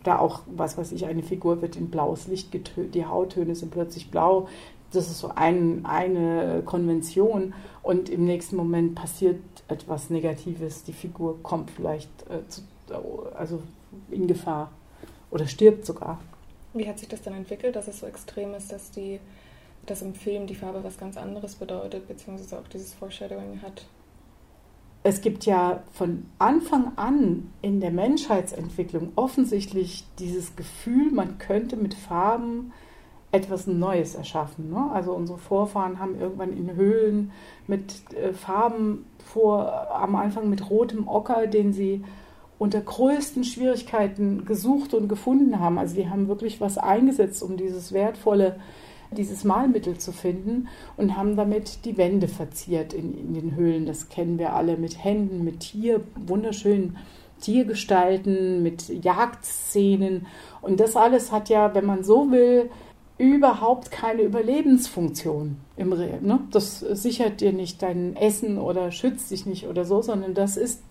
Oder 0.00 0.20
auch, 0.20 0.42
was 0.46 0.78
weiß 0.78 0.92
ich, 0.92 1.04
eine 1.06 1.24
Figur 1.24 1.62
wird 1.62 1.74
in 1.74 1.90
blaues 1.90 2.28
Licht 2.28 2.52
getönt, 2.52 2.94
die 2.94 3.04
Hauttöne 3.04 3.56
sind 3.56 3.72
plötzlich 3.72 4.12
blau. 4.12 4.48
Das 4.92 5.10
ist 5.10 5.18
so 5.18 5.32
ein, 5.34 5.84
eine 5.84 6.62
Konvention. 6.64 7.54
Und 7.82 8.08
im 8.08 8.24
nächsten 8.24 8.54
Moment 8.54 8.94
passiert 8.94 9.40
etwas 9.66 10.10
Negatives. 10.10 10.84
Die 10.84 10.92
Figur 10.92 11.42
kommt 11.42 11.72
vielleicht 11.72 12.08
äh, 12.30 12.48
zu, 12.48 12.62
also 13.36 13.60
in 14.10 14.28
Gefahr 14.28 14.70
oder 15.30 15.46
stirbt 15.46 15.86
sogar. 15.86 16.20
Wie 16.74 16.88
hat 16.88 16.98
sich 16.98 17.08
das 17.08 17.22
dann 17.22 17.34
entwickelt, 17.34 17.76
dass 17.76 17.88
es 17.88 18.00
so 18.00 18.06
extrem 18.06 18.54
ist, 18.54 18.72
dass 18.72 18.90
die 18.90 19.20
dass 19.88 20.02
im 20.02 20.14
Film 20.14 20.46
die 20.46 20.54
Farbe 20.54 20.84
was 20.84 20.98
ganz 20.98 21.16
anderes 21.16 21.54
bedeutet, 21.54 22.08
beziehungsweise 22.08 22.58
auch 22.58 22.68
dieses 22.68 22.94
Foreshadowing 22.94 23.62
hat? 23.62 23.86
Es 25.02 25.20
gibt 25.20 25.46
ja 25.46 25.82
von 25.92 26.26
Anfang 26.38 26.92
an 26.96 27.50
in 27.62 27.80
der 27.80 27.90
Menschheitsentwicklung 27.90 29.12
offensichtlich 29.16 30.04
dieses 30.18 30.56
Gefühl, 30.56 31.10
man 31.12 31.38
könnte 31.38 31.76
mit 31.76 31.94
Farben 31.94 32.72
etwas 33.30 33.66
Neues 33.66 34.14
erschaffen. 34.14 34.70
Ne? 34.70 34.90
Also 34.92 35.12
unsere 35.12 35.38
Vorfahren 35.38 35.98
haben 35.98 36.18
irgendwann 36.18 36.56
in 36.56 36.74
Höhlen 36.74 37.30
mit 37.66 38.12
äh, 38.14 38.32
Farben 38.32 39.06
vor, 39.24 39.90
am 39.94 40.16
Anfang 40.16 40.50
mit 40.50 40.68
rotem 40.68 41.06
Ocker, 41.06 41.46
den 41.46 41.72
sie 41.72 42.04
unter 42.58 42.80
größten 42.80 43.44
Schwierigkeiten 43.44 44.44
gesucht 44.44 44.94
und 44.94 45.08
gefunden 45.08 45.60
haben. 45.60 45.78
Also 45.78 45.94
die 45.94 46.10
haben 46.10 46.28
wirklich 46.28 46.60
was 46.60 46.76
eingesetzt, 46.76 47.42
um 47.42 47.56
dieses 47.56 47.92
wertvolle, 47.92 48.58
dieses 49.12 49.44
Malmittel 49.44 49.98
zu 49.98 50.12
finden 50.12 50.68
und 50.96 51.16
haben 51.16 51.36
damit 51.36 51.84
die 51.84 51.96
Wände 51.96 52.28
verziert 52.28 52.92
in, 52.92 53.16
in 53.16 53.34
den 53.34 53.54
Höhlen. 53.54 53.86
Das 53.86 54.08
kennen 54.08 54.38
wir 54.38 54.54
alle 54.54 54.76
mit 54.76 55.02
Händen, 55.02 55.44
mit 55.44 55.60
Tier, 55.60 56.02
wunderschönen 56.16 56.96
Tiergestalten, 57.40 58.62
mit 58.62 58.88
Jagdszenen. 58.88 60.26
Und 60.60 60.80
das 60.80 60.96
alles 60.96 61.30
hat 61.30 61.48
ja, 61.48 61.74
wenn 61.74 61.86
man 61.86 62.02
so 62.02 62.30
will, 62.30 62.70
überhaupt 63.18 63.90
keine 63.90 64.22
Überlebensfunktion 64.22 65.56
im 65.76 65.92
Real. 65.92 66.20
Ne? 66.20 66.40
Das 66.52 66.80
sichert 66.80 67.40
dir 67.40 67.52
nicht 67.52 67.82
dein 67.82 68.16
Essen 68.16 68.58
oder 68.58 68.92
schützt 68.92 69.30
dich 69.30 69.44
nicht 69.44 69.66
oder 69.66 69.84
so, 69.84 70.02
sondern 70.02 70.34
das 70.34 70.56
ist 70.56 70.82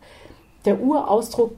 der 0.67 0.81
Urausdruck 0.81 1.55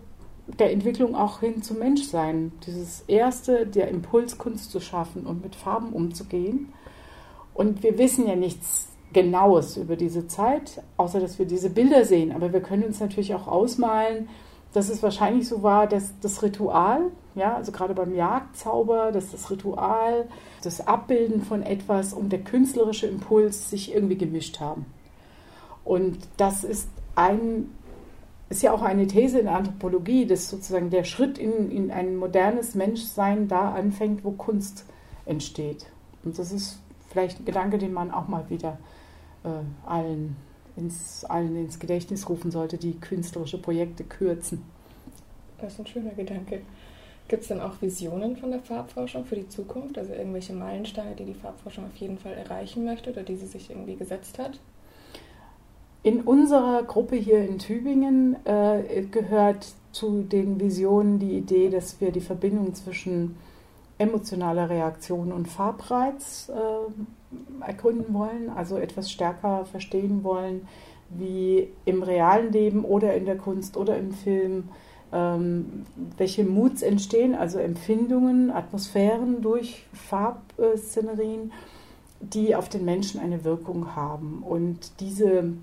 der 0.59 0.71
Entwicklung 0.71 1.15
auch 1.15 1.41
hin 1.41 1.61
zum 1.61 1.79
Menschsein. 1.79 2.51
Dieses 2.65 3.03
erste, 3.07 3.65
der 3.65 3.89
Impuls, 3.89 4.37
Kunst 4.37 4.71
zu 4.71 4.79
schaffen 4.79 5.25
und 5.25 5.43
mit 5.43 5.55
Farben 5.55 5.93
umzugehen. 5.93 6.73
Und 7.53 7.83
wir 7.83 7.97
wissen 7.97 8.27
ja 8.27 8.35
nichts 8.35 8.87
Genaues 9.11 9.77
über 9.77 9.95
diese 9.95 10.27
Zeit, 10.27 10.83
außer 10.97 11.19
dass 11.19 11.39
wir 11.39 11.47
diese 11.47 11.71
Bilder 11.71 12.05
sehen. 12.05 12.31
Aber 12.31 12.53
wir 12.53 12.61
können 12.61 12.83
uns 12.83 12.99
natürlich 12.99 13.33
auch 13.33 13.47
ausmalen, 13.47 14.29
dass 14.73 14.89
es 14.89 15.01
wahrscheinlich 15.01 15.47
so 15.47 15.63
war, 15.63 15.87
dass 15.87 16.13
das 16.21 16.43
Ritual, 16.43 17.11
ja, 17.33 17.55
also 17.55 17.71
gerade 17.71 17.95
beim 17.95 18.13
Jagdzauber, 18.13 19.11
dass 19.11 19.31
das 19.31 19.49
Ritual, 19.49 20.27
das 20.63 20.85
Abbilden 20.87 21.41
von 21.41 21.63
etwas 21.63 22.13
und 22.13 22.29
der 22.29 22.43
künstlerische 22.43 23.07
Impuls 23.07 23.71
sich 23.71 23.93
irgendwie 23.93 24.17
gemischt 24.17 24.59
haben. 24.59 24.85
Und 25.83 26.19
das 26.37 26.63
ist 26.63 26.87
ein 27.15 27.71
ist 28.49 28.63
ja 28.63 28.73
auch 28.73 28.81
eine 28.81 29.05
These 29.05 29.39
in 29.39 29.45
der 29.45 29.55
Anthropologie, 29.55 30.25
dass 30.25 30.49
sozusagen 30.49 30.89
der 30.89 31.03
Schritt 31.03 31.37
in, 31.37 31.71
in 31.71 31.91
ein 31.91 32.15
modernes 32.15 32.75
Menschsein 32.75 33.47
da 33.47 33.73
anfängt, 33.73 34.23
wo 34.23 34.31
Kunst 34.31 34.85
entsteht. 35.25 35.85
Und 36.23 36.37
das 36.37 36.51
ist 36.51 36.79
vielleicht 37.09 37.39
ein 37.39 37.45
Gedanke, 37.45 37.77
den 37.77 37.93
man 37.93 38.11
auch 38.11 38.27
mal 38.27 38.49
wieder 38.49 38.79
äh, 39.43 39.49
allen, 39.87 40.35
ins, 40.75 41.23
allen 41.25 41.55
ins 41.55 41.79
Gedächtnis 41.79 42.27
rufen 42.27 42.49
sollte, 42.49 42.77
die 42.77 42.99
künstlerische 42.99 43.59
Projekte 43.59 44.03
kürzen. 44.03 44.63
Das 45.61 45.73
ist 45.73 45.79
ein 45.79 45.87
schöner 45.87 46.11
Gedanke. 46.11 46.61
Gibt 47.27 47.43
es 47.43 47.49
dann 47.49 47.61
auch 47.61 47.79
Visionen 47.79 48.35
von 48.35 48.49
der 48.49 48.59
Farbforschung 48.59 49.25
für 49.25 49.35
die 49.35 49.47
Zukunft? 49.47 49.99
Also 49.99 50.13
irgendwelche 50.13 50.53
Meilensteine, 50.53 51.15
die 51.15 51.25
die 51.25 51.35
Farbforschung 51.35 51.85
auf 51.85 51.95
jeden 51.97 52.17
Fall 52.17 52.33
erreichen 52.33 52.85
möchte 52.85 53.11
oder 53.11 53.21
die 53.21 53.35
sie 53.35 53.45
sich 53.45 53.69
irgendwie 53.69 53.95
gesetzt 53.95 54.39
hat? 54.39 54.59
In 56.01 56.21
unserer 56.21 56.83
Gruppe 56.83 57.17
hier 57.17 57.45
in 57.45 57.59
Tübingen 57.59 58.37
äh, 58.45 59.03
gehört 59.11 59.73
zu 59.91 60.21
den 60.21 60.59
Visionen 60.59 61.19
die 61.19 61.37
Idee, 61.37 61.69
dass 61.69 61.99
wir 61.99 62.11
die 62.11 62.21
Verbindung 62.21 62.73
zwischen 62.73 63.35
emotionaler 63.97 64.69
Reaktion 64.69 65.33
und 65.33 65.49
Farbreiz 65.49 66.49
äh, 66.49 67.63
ergründen 67.65 68.13
wollen, 68.13 68.49
also 68.49 68.77
etwas 68.77 69.11
stärker 69.11 69.65
verstehen 69.65 70.23
wollen, 70.23 70.67
wie 71.09 71.67
im 71.83 72.01
realen 72.01 72.53
Leben 72.53 72.85
oder 72.85 73.13
in 73.15 73.25
der 73.25 73.37
Kunst 73.37 73.75
oder 73.75 73.97
im 73.97 74.13
Film, 74.13 74.69
ähm, 75.11 75.85
welche 76.17 76.45
Moods 76.45 76.81
entstehen, 76.81 77.35
also 77.35 77.59
Empfindungen, 77.59 78.51
Atmosphären 78.51 79.41
durch 79.41 79.85
Farbszenerien, 79.91 81.51
die 82.21 82.55
auf 82.55 82.69
den 82.69 82.85
Menschen 82.85 83.19
eine 83.19 83.43
Wirkung 83.43 83.97
haben. 83.97 84.43
Und 84.47 85.01
diese 85.01 85.53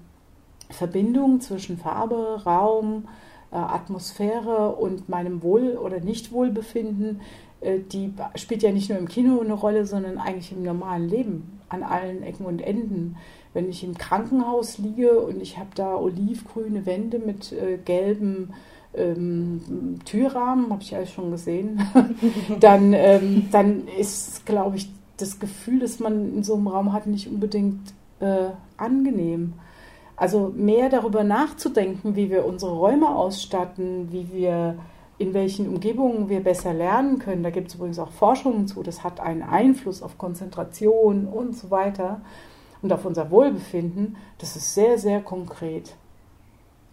Verbindung 0.71 1.41
zwischen 1.41 1.79
Farbe, 1.79 2.43
Raum, 2.45 3.09
äh, 3.51 3.57
Atmosphäre 3.57 4.75
und 4.77 5.09
meinem 5.09 5.43
Wohl- 5.43 5.77
oder 5.77 6.01
Nichtwohlbefinden, 6.01 7.21
äh, 7.61 7.79
die 7.81 8.13
spielt 8.35 8.63
ja 8.63 8.73
nicht 8.73 8.91
nur 8.91 8.99
im 8.99 9.09
Kino 9.09 9.41
eine 9.41 9.55
Rolle, 9.55 9.87
sondern 9.87 10.19
eigentlich 10.19 10.53
im 10.53 10.63
normalen 10.63 11.09
Leben 11.09 11.61
an 11.69 11.83
allen 11.83 12.23
Ecken 12.23 12.47
und 12.47 12.61
Enden. 12.61 13.17
Wenn 13.55 13.69
ich 13.69 13.83
im 13.83 13.97
Krankenhaus 13.97 14.79
liege 14.79 15.19
und 15.21 15.41
ich 15.41 15.59
habe 15.59 15.71
da 15.75 15.97
olivgrüne 15.97 16.85
Wände 16.87 17.19
mit 17.19 17.53
äh, 17.53 17.79
gelben 17.83 18.53
ähm, 18.95 19.99
Türrahmen, 20.05 20.71
habe 20.71 20.83
ich 20.83 20.95
alles 20.95 21.11
schon 21.11 21.31
gesehen, 21.31 21.81
dann, 22.61 22.93
ähm, 22.93 23.49
dann 23.51 23.89
ist, 23.99 24.45
glaube 24.47 24.77
ich, 24.77 24.91
das 25.17 25.39
Gefühl, 25.39 25.81
das 25.81 25.99
man 25.99 26.37
in 26.37 26.43
so 26.45 26.55
einem 26.55 26.67
Raum 26.67 26.93
hat, 26.93 27.07
nicht 27.07 27.29
unbedingt 27.29 27.95
äh, 28.21 28.51
angenehm. 28.77 29.55
Also 30.17 30.53
mehr 30.57 30.89
darüber 30.89 31.25
nachzudenken, 31.25 32.17
wie 32.17 32.31
wir 32.31 32.47
unsere 32.47 32.73
Räume 32.73 33.15
ausstatten, 33.15 34.11
wie 34.11 34.33
wir 34.33 34.79
in 35.19 35.35
welchen 35.35 35.69
Umgebungen 35.69 36.29
wir 36.29 36.43
besser 36.43 36.75
lernen 36.75 37.19
können. 37.19 37.43
Da 37.43 37.51
gibt 37.51 37.69
es 37.69 37.75
übrigens 37.75 37.99
auch 37.99 38.11
Forschungen 38.11 38.67
zu. 38.67 38.83
Das 38.83 39.05
hat 39.05 39.21
einen 39.21 39.43
Einfluss 39.43 40.03
auf 40.03 40.19
Konzentration 40.19 41.27
und 41.27 41.57
so 41.57 41.71
weiter 41.71 42.21
und 42.83 42.93
auf 42.93 43.05
unser 43.05 43.31
Wohlbefinden. 43.31 44.17
Das 44.39 44.57
ist 44.57 44.75
sehr, 44.75 44.99
sehr 44.99 45.21
konkret. 45.21 45.97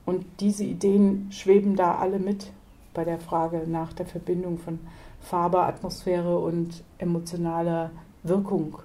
Und 0.05 0.25
diese 0.39 0.65
Ideen 0.65 1.27
schweben 1.31 1.75
da 1.75 1.95
alle 1.95 2.19
mit 2.19 2.51
bei 2.93 3.03
der 3.03 3.19
Frage 3.19 3.63
nach 3.67 3.93
der 3.93 4.05
Verbindung 4.05 4.57
von 4.57 4.79
Farbe, 5.21 5.61
Atmosphäre 5.61 6.37
und 6.39 6.83
emotionaler 6.97 7.91
Wirkung. 8.23 8.79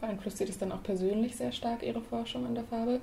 Beeinflusst 0.00 0.38
Sie 0.38 0.44
das 0.44 0.58
dann 0.58 0.72
auch 0.72 0.82
persönlich 0.82 1.36
sehr 1.36 1.52
stark, 1.52 1.82
Ihre 1.82 2.00
Forschung 2.00 2.46
an 2.46 2.54
der 2.54 2.64
Farbe? 2.64 3.00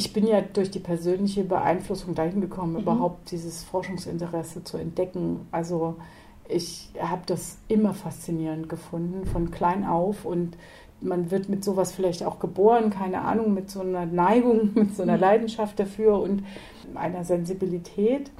Ich 0.00 0.14
bin 0.14 0.26
ja 0.26 0.40
durch 0.40 0.70
die 0.70 0.78
persönliche 0.78 1.44
Beeinflussung 1.44 2.14
dahin 2.14 2.40
gekommen, 2.40 2.72
mhm. 2.72 2.80
überhaupt 2.80 3.30
dieses 3.30 3.62
Forschungsinteresse 3.64 4.64
zu 4.64 4.78
entdecken. 4.78 5.46
Also 5.50 5.96
ich 6.48 6.88
habe 6.98 7.20
das 7.26 7.58
immer 7.68 7.92
faszinierend 7.92 8.70
gefunden, 8.70 9.26
von 9.26 9.50
klein 9.50 9.84
auf. 9.84 10.24
Und 10.24 10.56
man 11.02 11.30
wird 11.30 11.50
mit 11.50 11.62
sowas 11.62 11.92
vielleicht 11.92 12.24
auch 12.24 12.38
geboren, 12.38 12.88
keine 12.88 13.20
Ahnung, 13.20 13.52
mit 13.52 13.70
so 13.70 13.82
einer 13.82 14.06
Neigung, 14.06 14.70
mit 14.74 14.96
so 14.96 15.02
einer 15.02 15.16
mhm. 15.16 15.20
Leidenschaft 15.20 15.78
dafür 15.78 16.18
und 16.18 16.44
einer 16.94 17.24
Sensibilität. 17.24 18.30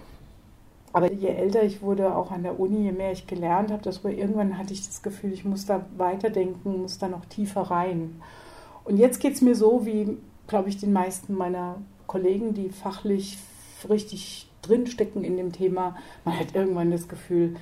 Aber 0.94 1.12
je 1.12 1.28
älter 1.28 1.62
ich 1.62 1.82
wurde, 1.82 2.16
auch 2.16 2.30
an 2.30 2.42
der 2.42 2.58
Uni, 2.58 2.84
je 2.84 2.92
mehr 2.92 3.12
ich 3.12 3.26
gelernt 3.26 3.70
habe, 3.70 3.82
desto 3.82 4.08
irgendwann 4.08 4.56
hatte 4.56 4.72
ich 4.72 4.86
das 4.86 5.02
Gefühl, 5.02 5.34
ich 5.34 5.44
muss 5.44 5.66
da 5.66 5.84
weiterdenken, 5.98 6.80
muss 6.80 6.96
da 6.96 7.08
noch 7.08 7.26
tiefer 7.26 7.60
rein. 7.60 8.22
Und 8.84 8.96
jetzt 8.96 9.20
geht 9.20 9.34
es 9.34 9.42
mir 9.42 9.54
so, 9.54 9.84
wie, 9.84 10.16
glaube 10.50 10.69
ich, 10.69 10.76
den 10.76 10.92
meisten 10.92 11.35
meiner 11.35 11.76
Kollegen, 12.07 12.52
die 12.52 12.69
fachlich 12.69 13.38
richtig 13.88 14.49
drinstecken 14.61 15.25
in 15.25 15.37
dem 15.38 15.52
Thema. 15.52 15.97
Man 16.25 16.38
hat 16.38 16.54
irgendwann 16.54 16.90
das 16.90 17.09
Gefühl, 17.09 17.57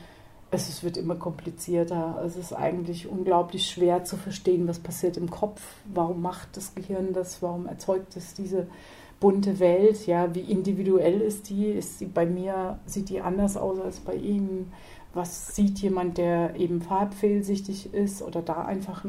es, 0.51 0.83
wird 0.83 0.97
immer 0.97 1.15
komplizierter. 1.15 2.23
Es 2.25 2.37
ist 2.37 2.55
eigentlich 2.55 3.07
unglaublich 3.07 3.71
schwer 3.71 4.05
zu 4.05 4.17
verstehen, 4.17 4.67
was 4.67 4.79
passiert 4.79 5.17
im 5.19 5.31
Kopf. 5.31 5.61
Warum 5.93 6.23
macht 6.23 6.57
das 6.57 6.75
Gehirn 6.75 7.13
das? 7.13 7.43
Warum 7.43 7.67
erzeugt 7.67 8.17
es 8.17 8.33
diese 8.33 8.67
bunte 9.21 9.59
Welt? 9.61 10.07
Ja, 10.07 10.35
wie 10.35 10.41
individuell 10.41 11.21
ist 11.21 11.51
die? 11.51 11.67
Ist 11.67 11.99
sie 11.99 12.07
bei 12.07 12.25
mir, 12.25 12.79
sieht 12.87 13.11
die 13.11 13.21
anders 13.21 13.59
aus 13.59 13.79
als 13.79 14.01
bei 14.01 14.15
Ihnen? 14.15 14.73
Was 15.15 15.55
sieht 15.55 15.79
jemand, 15.79 16.19
der 16.19 16.57
eben 16.57 16.83
farbfehlsichtig 16.83 17.93
ist 17.95 18.23
oder 18.23 18.43
da 18.43 18.65
einfach 18.65 19.05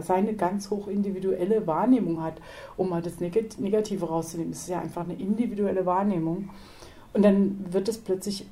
seine 0.00 0.34
ganz 0.34 0.70
hoch 0.70 0.88
individuelle 0.88 1.66
Wahrnehmung 1.66 2.22
hat, 2.22 2.34
um 2.76 2.88
mal 2.88 3.02
das 3.02 3.20
Negative 3.20 4.06
rauszunehmen. 4.06 4.52
Es 4.52 4.62
ist 4.62 4.68
ja 4.68 4.80
einfach 4.80 5.04
eine 5.04 5.14
individuelle 5.14 5.84
Wahrnehmung. 5.84 6.50
Und 7.12 7.24
dann 7.24 7.66
wird 7.72 7.88
es 7.88 7.98
plötzlich 7.98 8.46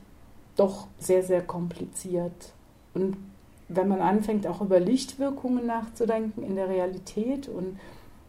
doch 0.56 0.88
sehr, 0.98 1.22
sehr 1.22 1.42
kompliziert. 1.42 2.52
Und 2.92 3.16
wenn 3.68 3.88
man 3.88 4.00
anfängt, 4.00 4.46
auch 4.46 4.60
über 4.60 4.80
Lichtwirkungen 4.80 5.66
nachzudenken 5.66 6.42
in 6.42 6.56
der 6.56 6.68
Realität 6.68 7.48
und 7.48 7.78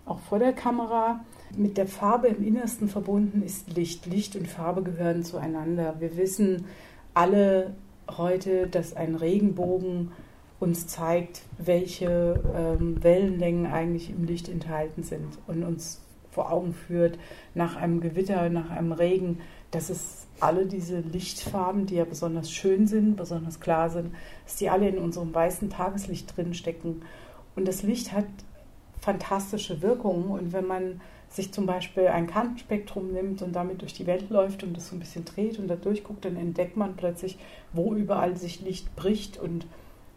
auch 0.06 0.20
vor 0.20 0.40
der 0.40 0.54
Kamera, 0.54 1.26
mit 1.58 1.78
der 1.78 1.88
Farbe 1.88 2.28
im 2.28 2.44
Innersten 2.44 2.88
verbunden 2.88 3.42
ist 3.44 3.76
Licht. 3.76 4.06
Licht 4.06 4.36
und 4.36 4.48
Farbe 4.48 4.84
gehören 4.84 5.24
zueinander. 5.24 5.96
Wir 6.00 6.16
wissen 6.16 6.66
alle, 7.14 7.76
heute, 8.18 8.68
dass 8.68 8.96
ein 8.96 9.16
Regenbogen 9.16 10.12
uns 10.60 10.88
zeigt, 10.88 11.42
welche 11.58 12.42
ähm, 12.56 13.04
Wellenlängen 13.04 13.66
eigentlich 13.66 14.10
im 14.10 14.26
Licht 14.26 14.48
enthalten 14.48 15.04
sind 15.04 15.40
und 15.48 15.64
uns 15.64 16.02
vor 16.30 16.52
Augen 16.52 16.74
führt, 16.74 17.18
nach 17.56 17.76
einem 17.76 18.00
Gewitter, 18.00 18.50
nach 18.50 18.70
einem 18.70 18.92
Regen, 18.92 19.40
dass 19.72 19.90
es 19.90 20.28
alle 20.40 20.66
diese 20.66 21.00
Lichtfarben, 21.00 21.86
die 21.86 21.96
ja 21.96 22.06
besonders 22.06 22.52
schön 22.52 22.88
sind, 22.88 23.16
besonders 23.16 23.60
klar 23.60 23.90
sind, 23.90 24.14
dass 24.46 24.56
die 24.56 24.70
alle 24.70 24.88
in 24.88 24.98
unserem 24.98 25.34
weißen 25.34 25.70
Tageslicht 25.70 26.36
drinstecken. 26.36 27.04
Und 27.56 27.68
das 27.68 27.84
Licht 27.84 28.12
hat 28.12 28.26
fantastische 29.02 29.82
Wirkungen. 29.82 30.30
Und 30.30 30.54
wenn 30.54 30.66
man 30.66 31.02
sich 31.32 31.54
zum 31.54 31.66
Beispiel 31.66 32.08
ein 32.08 32.28
Kantenspektrum 32.28 33.14
nimmt 33.14 33.42
und 33.42 33.56
damit 33.56 33.82
durch 33.82 33.94
die 33.94 34.06
Welt 34.06 34.30
läuft 34.30 34.64
und 34.64 34.76
das 34.76 34.90
so 34.90 34.96
ein 34.96 35.00
bisschen 35.00 35.24
dreht 35.24 35.58
und 35.60 35.70
da 35.70 35.76
durchguckt, 35.76 36.26
dann 36.26 36.36
entdeckt 36.36 36.76
man 36.76 36.98
plötzlich, 36.98 37.38
wo 37.72 37.94
überall 37.94 38.36
sich 38.36 38.62
Licht 38.62 38.96
bricht 38.98 39.38
und 39.38 39.66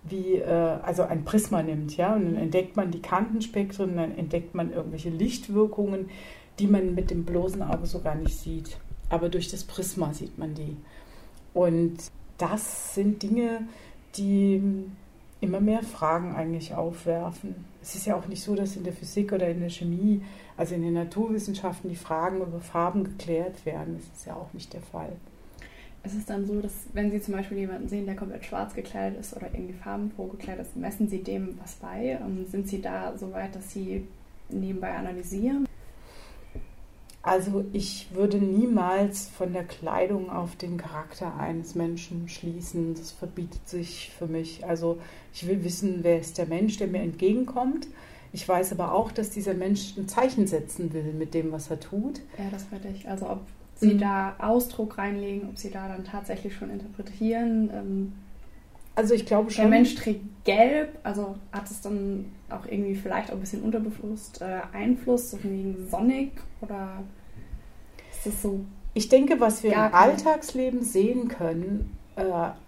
wie, 0.03 0.37
äh, 0.37 0.79
also 0.83 1.05
ein 1.05 1.25
Prisma 1.25 1.63
nimmt, 1.63 1.97
ja, 1.97 2.15
und 2.15 2.25
dann 2.25 2.37
entdeckt 2.37 2.77
man 2.77 2.91
die 2.91 3.01
Kantenspektren, 3.01 3.97
dann 3.97 4.19
entdeckt 4.19 4.55
man 4.55 4.73
irgendwelche 4.73 5.09
Lichtwirkungen, 5.09 6.11
die 6.59 6.67
man 6.67 6.95
mit 6.95 7.11
dem 7.11 7.25
bloßen 7.25 7.63
Auge 7.63 7.87
so 7.87 8.01
gar 8.01 8.17
nicht 8.17 8.37
sieht. 8.37 8.77
Aber 9.09 9.29
durch 9.29 9.49
das 9.49 9.63
Prisma 9.63 10.13
sieht 10.13 10.37
man 10.37 10.55
die. 10.55 10.77
Und 11.53 11.97
das 12.39 12.95
sind 12.95 13.23
Dinge, 13.23 13.69
die 14.17 14.61
immer 15.45 15.61
mehr 15.61 15.83
Fragen 15.83 16.35
eigentlich 16.35 16.75
aufwerfen. 16.75 17.55
Es 17.81 17.95
ist 17.95 18.07
ja 18.07 18.17
auch 18.17 18.27
nicht 18.27 18.43
so, 18.43 18.55
dass 18.55 18.77
in 18.77 18.85
der 18.85 18.93
Physik 18.93 19.33
oder 19.33 19.49
in 19.49 19.61
der 19.61 19.71
Chemie, 19.71 20.23
also 20.57 20.75
in 20.75 20.83
den 20.83 20.95
Naturwissenschaften, 20.95 21.89
die 21.89 21.97
Fragen 21.97 22.41
über 22.41 22.61
Farben 22.61 23.05
geklärt 23.05 23.65
werden. 23.65 23.97
Das 23.99 24.19
ist 24.19 24.27
ja 24.27 24.35
auch 24.35 24.53
nicht 24.53 24.73
der 24.73 24.81
Fall. 24.81 25.13
Es 26.03 26.15
ist 26.15 26.29
dann 26.29 26.45
so, 26.45 26.61
dass 26.61 26.73
wenn 26.93 27.11
Sie 27.11 27.21
zum 27.21 27.35
Beispiel 27.35 27.59
jemanden 27.59 27.89
sehen, 27.89 28.05
der 28.05 28.17
komplett 28.17 28.45
schwarz 28.45 28.75
gekleidet 28.75 29.19
ist 29.19 29.35
oder 29.35 29.47
irgendwie 29.55 29.73
farbenfroh 29.73 30.27
gekleidet 30.27 30.67
ist, 30.67 30.77
messen 30.77 31.09
Sie 31.09 31.23
dem 31.23 31.59
was 31.63 31.75
bei? 31.77 32.19
Sind 32.51 32.69
Sie 32.69 32.83
da 32.83 33.17
so 33.17 33.33
weit, 33.33 33.55
dass 33.55 33.71
Sie 33.71 34.07
nebenbei 34.51 34.95
analysieren? 34.95 35.67
Also 37.25 37.65
ich 37.73 38.09
würde 38.13 38.37
niemals 38.37 39.29
von 39.31 39.55
der 39.55 39.65
Kleidung 39.65 40.29
auf 40.29 40.57
den 40.57 40.77
Charakter 40.77 41.39
eines 41.39 41.75
Menschen 41.75 42.29
schließen. 42.29 42.95
Das 42.95 43.13
verbietet 43.13 43.67
sich 43.67 44.13
für 44.19 44.27
mich. 44.27 44.67
Also 44.67 44.99
ich 45.33 45.47
will 45.49 45.65
wissen, 45.65 46.01
wer 46.03 46.21
ist 46.21 46.37
der 46.37 46.45
Mensch, 46.45 46.77
der 46.77 46.87
mir 46.87 47.01
entgegenkommt. 47.01 47.87
Ich 48.35 48.47
weiß 48.47 48.73
aber 48.73 48.93
auch, 48.93 49.11
dass 49.11 49.31
dieser 49.31 49.55
Mensch 49.55 49.97
ein 49.97 50.07
Zeichen 50.07 50.47
setzen 50.47 50.93
will 50.93 51.15
mit 51.15 51.33
dem, 51.33 51.51
was 51.51 51.71
er 51.71 51.81
tut. 51.81 52.21
Ja, 52.37 52.45
das 52.51 52.71
würde 52.71 52.89
ich. 52.89 53.09
Also 53.09 53.31
ob 53.31 53.41
Sie 53.77 53.95
mhm. 53.95 54.01
da 54.01 54.37
Ausdruck 54.39 54.99
reinlegen, 54.99 55.49
ob 55.49 55.57
Sie 55.57 55.71
da 55.71 55.89
dann 55.89 56.05
tatsächlich 56.05 56.55
schon 56.55 56.69
interpretieren. 56.69 57.71
Ähm, 57.73 58.13
also 58.97 59.15
ich 59.15 59.25
glaube 59.25 59.51
schon. 59.51 59.63
Der 59.63 59.71
Mensch 59.71 59.95
trägt 59.95 60.45
gelb, 60.45 60.99
also 61.03 61.37
hat 61.53 61.71
es 61.71 61.81
dann 61.81 62.27
auch 62.55 62.67
irgendwie 62.67 62.95
vielleicht 62.95 63.31
auch 63.31 63.35
ein 63.35 63.41
bisschen 63.41 63.63
unterbewusst 63.63 64.41
äh, 64.41 64.61
Einfluss, 64.73 65.31
so 65.31 65.43
wegen 65.43 65.87
sonnig 65.91 66.33
oder 66.61 67.03
ist 68.11 68.27
das 68.27 68.43
so? 68.43 68.61
Ich 68.95 69.09
denke, 69.09 69.41
was 69.41 69.63
wir 69.63 69.73
im 69.73 69.79
Alltagsleben 69.79 70.83
sehen 70.83 71.29
können, 71.29 71.97
äh, 72.17 72.23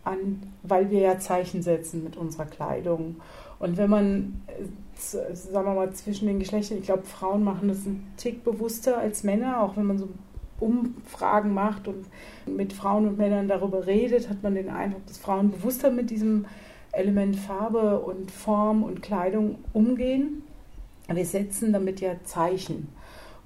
an, 0.05 0.43
weil 0.63 0.91
wir 0.91 1.01
ja 1.01 1.19
Zeichen 1.19 1.63
setzen 1.63 2.03
mit 2.03 2.17
unserer 2.17 2.47
Kleidung. 2.47 3.17
Und 3.59 3.77
wenn 3.77 3.89
man, 3.89 4.43
äh, 4.49 5.35
sagen 5.35 5.69
wir 5.69 5.75
mal, 5.75 5.93
zwischen 5.93 6.27
den 6.27 6.39
Geschlechtern, 6.39 6.79
ich 6.79 6.85
glaube, 6.85 7.05
Frauen 7.05 7.45
machen 7.45 7.69
das 7.69 7.87
einen 7.87 8.13
Tick 8.17 8.45
bewusster 8.45 8.99
als 8.99 9.23
Männer, 9.23 9.63
auch 9.63 9.77
wenn 9.77 9.85
man 9.85 9.99
so 9.99 10.09
Umfragen 10.59 11.53
macht 11.53 11.87
und 11.87 12.07
mit 12.47 12.73
Frauen 12.73 13.07
und 13.07 13.19
Männern 13.19 13.47
darüber 13.47 13.87
redet, 13.87 14.29
hat 14.29 14.43
man 14.43 14.55
den 14.55 14.71
Eindruck, 14.71 15.07
dass 15.07 15.19
Frauen 15.19 15.51
bewusster 15.51 15.91
mit 15.91 16.11
diesem 16.11 16.47
Element 16.97 17.37
Farbe 17.37 18.01
und 18.01 18.31
Form 18.31 18.83
und 18.83 19.03
Kleidung 19.03 19.59
umgehen. 19.73 20.43
Wir 21.09 21.25
setzen 21.25 21.73
damit 21.73 22.01
ja 22.01 22.17
Zeichen 22.25 22.89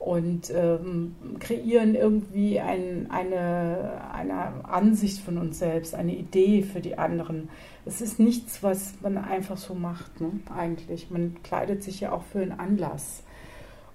und 0.01 0.51
ähm, 0.55 1.15
kreieren 1.41 1.95
irgendwie 1.95 2.59
ein, 2.59 3.09
eine, 3.11 4.01
eine 4.13 4.65
Ansicht 4.65 5.19
von 5.21 5.37
uns 5.37 5.59
selbst, 5.59 5.95
eine 5.95 6.17
Idee 6.17 6.63
für 6.63 6.81
die 6.81 6.97
anderen. 6.97 7.51
Es 7.85 8.01
ist 8.01 8.19
nichts, 8.19 8.63
was 8.63 8.95
man 9.03 9.19
einfach 9.19 9.59
so 9.59 9.75
macht, 9.75 10.23
ne? 10.23 10.31
eigentlich. 10.57 11.11
Man 11.11 11.37
kleidet 11.43 11.83
sich 11.83 12.01
ja 12.01 12.13
auch 12.13 12.23
für 12.23 12.41
einen 12.41 12.59
Anlass. 12.59 13.23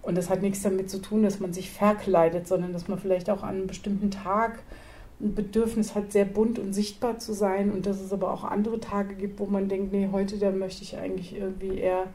Und 0.04 0.16
das 0.16 0.30
hat 0.30 0.44
nichts 0.44 0.62
damit 0.62 0.92
zu 0.92 1.02
tun, 1.02 1.24
dass 1.24 1.40
man 1.40 1.54
sich 1.54 1.72
verkleidet, 1.72 2.48
sondern 2.48 2.72
dass 2.72 2.88
man 2.88 3.00
vielleicht 3.00 3.32
auch 3.32 3.42
an 3.42 3.56
einem 3.56 3.68
bestimmten 3.68 4.12
Tag 4.12 4.60
ein 5.22 5.34
Bedürfnis 5.34 5.96
hat, 5.96 6.12
sehr 6.12 6.26
bunt 6.26 6.60
und 6.60 6.74
sichtbar 6.74 7.20
zu 7.20 7.34
sein 7.34 7.72
und 7.72 7.86
dass 7.86 8.02
es 8.02 8.12
aber 8.12 8.32
auch 8.32 8.44
andere 8.44 8.80
Tage 8.80 9.16
gibt, 9.16 9.40
wo 9.40 9.46
man 9.46 9.70
denkt, 9.70 9.94
nee, 9.94 10.10
heute, 10.12 10.38
da 10.38 10.52
möchte 10.52 10.84
ich 10.84 10.98
eigentlich 10.98 11.36
irgendwie 11.36 11.78
eher 11.78 12.08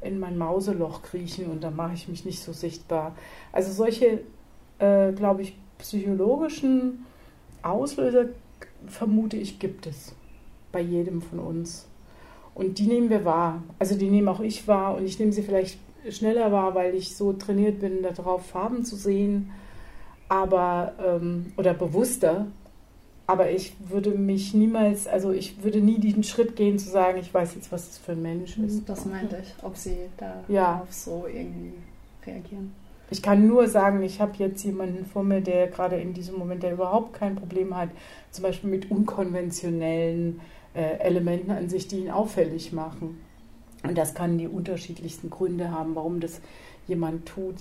in 0.00 0.18
mein 0.18 0.38
Mauseloch 0.38 1.02
kriechen 1.02 1.46
und 1.46 1.62
da 1.62 1.70
mache 1.70 1.94
ich 1.94 2.08
mich 2.08 2.24
nicht 2.24 2.40
so 2.40 2.52
sichtbar. 2.52 3.14
Also 3.52 3.72
solche, 3.72 4.20
äh, 4.78 5.12
glaube 5.12 5.42
ich, 5.42 5.56
psychologischen 5.78 7.04
Auslöser, 7.62 8.26
vermute 8.86 9.36
ich, 9.36 9.58
gibt 9.58 9.86
es 9.86 10.14
bei 10.72 10.80
jedem 10.80 11.22
von 11.22 11.38
uns. 11.40 11.86
Und 12.54 12.78
die 12.78 12.86
nehmen 12.86 13.10
wir 13.10 13.24
wahr. 13.24 13.62
Also 13.78 13.96
die 13.96 14.10
nehme 14.10 14.30
auch 14.30 14.40
ich 14.40 14.66
wahr 14.66 14.96
und 14.96 15.04
ich 15.04 15.18
nehme 15.18 15.32
sie 15.32 15.42
vielleicht 15.42 15.78
schneller 16.10 16.52
war, 16.52 16.74
weil 16.74 16.94
ich 16.94 17.16
so 17.16 17.32
trainiert 17.32 17.80
bin, 17.80 18.02
darauf 18.02 18.46
Farben 18.46 18.84
zu 18.84 18.96
sehen, 18.96 19.50
aber 20.28 20.92
ähm, 21.04 21.52
oder 21.56 21.74
bewusster. 21.74 22.46
Aber 23.26 23.50
ich 23.50 23.74
würde 23.86 24.10
mich 24.10 24.54
niemals, 24.54 25.06
also 25.06 25.32
ich 25.32 25.62
würde 25.62 25.80
nie 25.80 25.98
diesen 25.98 26.22
Schritt 26.22 26.56
gehen 26.56 26.78
zu 26.78 26.88
sagen, 26.88 27.18
ich 27.18 27.32
weiß 27.32 27.56
jetzt, 27.56 27.70
was 27.70 27.88
das 27.88 27.98
für 27.98 28.12
ein 28.12 28.22
Mensch 28.22 28.56
ist. 28.56 28.88
Das 28.88 29.04
meinte 29.04 29.38
ich, 29.42 29.54
ob 29.62 29.76
sie 29.76 29.98
da 30.16 30.42
ja. 30.48 30.80
auf 30.80 30.92
so 30.94 31.26
irgendwie 31.26 31.74
reagieren. 32.26 32.72
Ich 33.10 33.22
kann 33.22 33.46
nur 33.46 33.68
sagen, 33.68 34.02
ich 34.02 34.20
habe 34.20 34.32
jetzt 34.38 34.62
jemanden 34.64 35.04
vor 35.06 35.22
mir, 35.22 35.40
der 35.40 35.68
gerade 35.68 35.96
in 35.96 36.14
diesem 36.14 36.36
Moment, 36.36 36.62
der 36.62 36.72
überhaupt 36.72 37.14
kein 37.14 37.36
Problem 37.36 37.76
hat, 37.76 37.90
zum 38.30 38.44
Beispiel 38.44 38.70
mit 38.70 38.90
unkonventionellen 38.90 40.40
äh, 40.74 40.98
Elementen 40.98 41.50
an 41.50 41.68
sich, 41.68 41.88
die 41.88 42.00
ihn 42.00 42.10
auffällig 42.10 42.72
machen. 42.72 43.20
Und 43.82 43.96
das 43.96 44.14
kann 44.14 44.38
die 44.38 44.48
unterschiedlichsten 44.48 45.30
Gründe 45.30 45.70
haben, 45.70 45.94
warum 45.94 46.20
das 46.20 46.40
jemand 46.86 47.26
tut. 47.26 47.56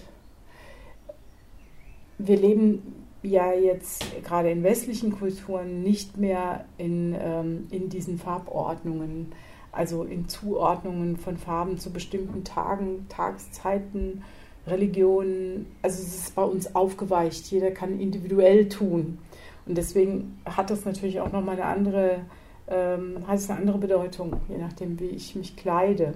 Wir 2.18 2.38
leben 2.38 3.06
ja 3.22 3.54
jetzt 3.54 4.04
gerade 4.24 4.52
in 4.52 4.64
westlichen 4.64 5.12
Kulturen 5.12 5.82
nicht 5.82 6.18
mehr 6.18 6.66
in, 6.78 7.16
ähm, 7.20 7.68
in 7.72 7.90
diesen 7.90 8.18
Farbordnungen, 8.18 9.34
also 9.72 10.04
in 10.04 10.28
Zuordnungen 10.28 11.18
von 11.18 11.38
Farben 11.38 11.78
zu 11.78 11.92
bestimmten 11.92 12.44
Tagen, 12.44 13.08
Tageszeiten, 13.10 14.24
Religionen. 14.66 15.68
Also 15.82 16.02
es 16.02 16.16
ist 16.16 16.36
bei 16.36 16.44
uns 16.44 16.76
aufgeweicht. 16.76 17.46
Jeder 17.48 17.72
kann 17.72 18.00
individuell 18.00 18.70
tun. 18.70 19.20
Und 19.66 19.78
deswegen 19.78 20.40
hat 20.46 20.70
das 20.70 20.86
natürlich 20.86 21.20
auch 21.20 21.32
nochmal 21.32 21.56
eine 21.56 21.66
andere 21.66 22.22
ähm, 22.70 23.26
hat 23.28 23.38
es 23.38 23.50
eine 23.50 23.60
andere 23.60 23.78
Bedeutung, 23.78 24.36
je 24.50 24.58
nachdem, 24.58 25.00
wie 25.00 25.08
ich 25.08 25.36
mich 25.36 25.56
kleide. 25.56 26.14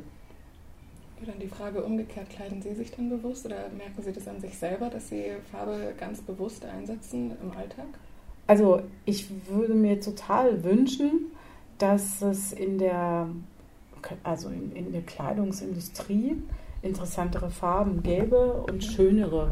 Ja, 1.22 1.28
dann 1.28 1.40
die 1.40 1.48
Frage 1.48 1.84
umgekehrt, 1.84 2.30
kleiden 2.32 2.62
Sie 2.62 2.74
sich 2.74 2.92
dann 2.92 3.10
bewusst 3.10 3.46
oder 3.46 3.70
merken 3.78 4.02
Sie 4.02 4.12
das 4.12 4.28
an 4.28 4.40
sich 4.40 4.58
selber, 4.58 4.90
dass 4.90 5.10
Sie 5.10 5.26
Farbe 5.52 5.94
ganz 6.00 6.22
bewusst 6.22 6.66
einsetzen 6.66 7.34
im 7.42 7.52
Alltag? 7.52 7.86
Also 8.48 8.82
ich 9.06 9.28
würde 9.48 9.76
mir 9.76 10.00
total 10.00 10.64
wünschen, 10.64 11.28
dass 11.78 12.22
es 12.22 12.54
in 12.54 12.80
der, 12.80 13.30
also 14.24 14.50
in, 14.50 14.76
in 14.76 14.92
der 14.92 15.04
Kleidungsindustrie 15.04 16.38
interessantere 16.82 17.52
Farben 17.52 18.02
gäbe 18.02 18.66
und 18.68 18.84
schönere 18.84 19.52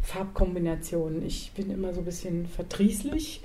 Farbkombinationen. 0.00 1.24
Ich 1.26 1.52
bin 1.52 1.70
immer 1.70 1.92
so 1.92 2.00
ein 2.00 2.06
bisschen 2.06 2.46
verdrießlich. 2.46 3.42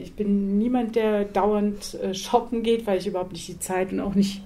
Ich 0.00 0.14
bin 0.14 0.58
niemand, 0.58 0.94
der 0.94 1.24
dauernd 1.24 1.94
äh, 1.94 2.14
shoppen 2.14 2.62
geht, 2.62 2.86
weil 2.86 2.98
ich 2.98 3.08
überhaupt 3.08 3.32
nicht 3.32 3.48
die 3.48 3.58
Zeit 3.58 3.90
und 3.90 4.00
auch 4.00 4.14
nicht 4.14 4.42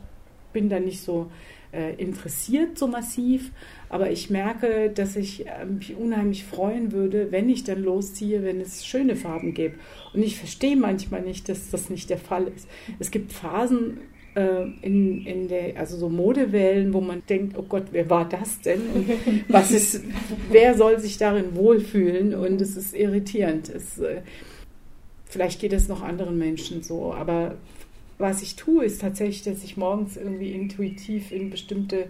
bin 0.53 0.69
da 0.69 0.81
nicht 0.81 1.03
so 1.03 1.31
äh, 1.73 1.95
interessiert 1.95 2.79
so 2.79 2.87
massiv. 2.87 3.51
Aber 3.89 4.11
ich 4.11 4.31
merke, 4.31 4.91
dass 4.91 5.17
ich 5.17 5.47
äh, 5.47 5.65
mich 5.67 5.95
unheimlich 5.97 6.45
freuen 6.45 6.93
würde, 6.93 7.33
wenn 7.33 7.49
ich 7.49 7.65
dann 7.65 7.83
losziehe, 7.83 8.43
wenn 8.43 8.61
es 8.61 8.87
schöne 8.87 9.17
Farben 9.17 9.55
gibt. 9.55 9.81
Und 10.15 10.23
ich 10.23 10.39
verstehe 10.39 10.77
manchmal 10.77 11.23
nicht, 11.23 11.49
dass 11.49 11.71
das 11.71 11.91
nicht 11.91 12.11
der 12.11 12.19
Fall 12.19 12.49
ist. 12.55 12.69
Es 12.99 13.11
gibt 13.11 13.33
Phasen 13.33 13.99
äh, 14.35 14.65
in, 14.83 15.27
in 15.27 15.49
der, 15.49 15.79
also 15.79 15.97
so 15.97 16.09
Modewellen, 16.09 16.93
wo 16.93 17.01
man 17.01 17.23
denkt, 17.29 17.57
oh 17.59 17.65
Gott, 17.69 17.87
wer 17.93 18.09
war 18.09 18.29
das 18.29 18.61
denn? 18.61 18.81
Und 18.95 19.09
was 19.49 19.71
ist, 19.71 20.03
wer 20.51 20.75
soll 20.77 20.99
sich 21.01 21.19
darin 21.19 21.55
wohlfühlen? 21.55 22.35
Und 22.35 22.61
es 22.61 22.77
ist 22.77 22.95
irritierend. 22.95 23.69
Es, 23.69 24.01
vielleicht 25.25 25.61
geht 25.61 25.73
es 25.73 25.89
noch 25.89 26.03
anderen 26.03 26.39
Menschen 26.39 26.83
so, 26.83 27.15
aber 27.15 27.57
was 28.23 28.41
ich 28.41 28.57
tue, 28.57 28.85
ist 28.85 29.01
tatsächlich, 29.01 29.43
dass 29.43 29.65
ich 29.65 29.77
morgens 29.77 30.17
irgendwie 30.17 30.53
intuitiv 30.53 31.33
in 31.33 31.51
bestimmte 31.51 32.07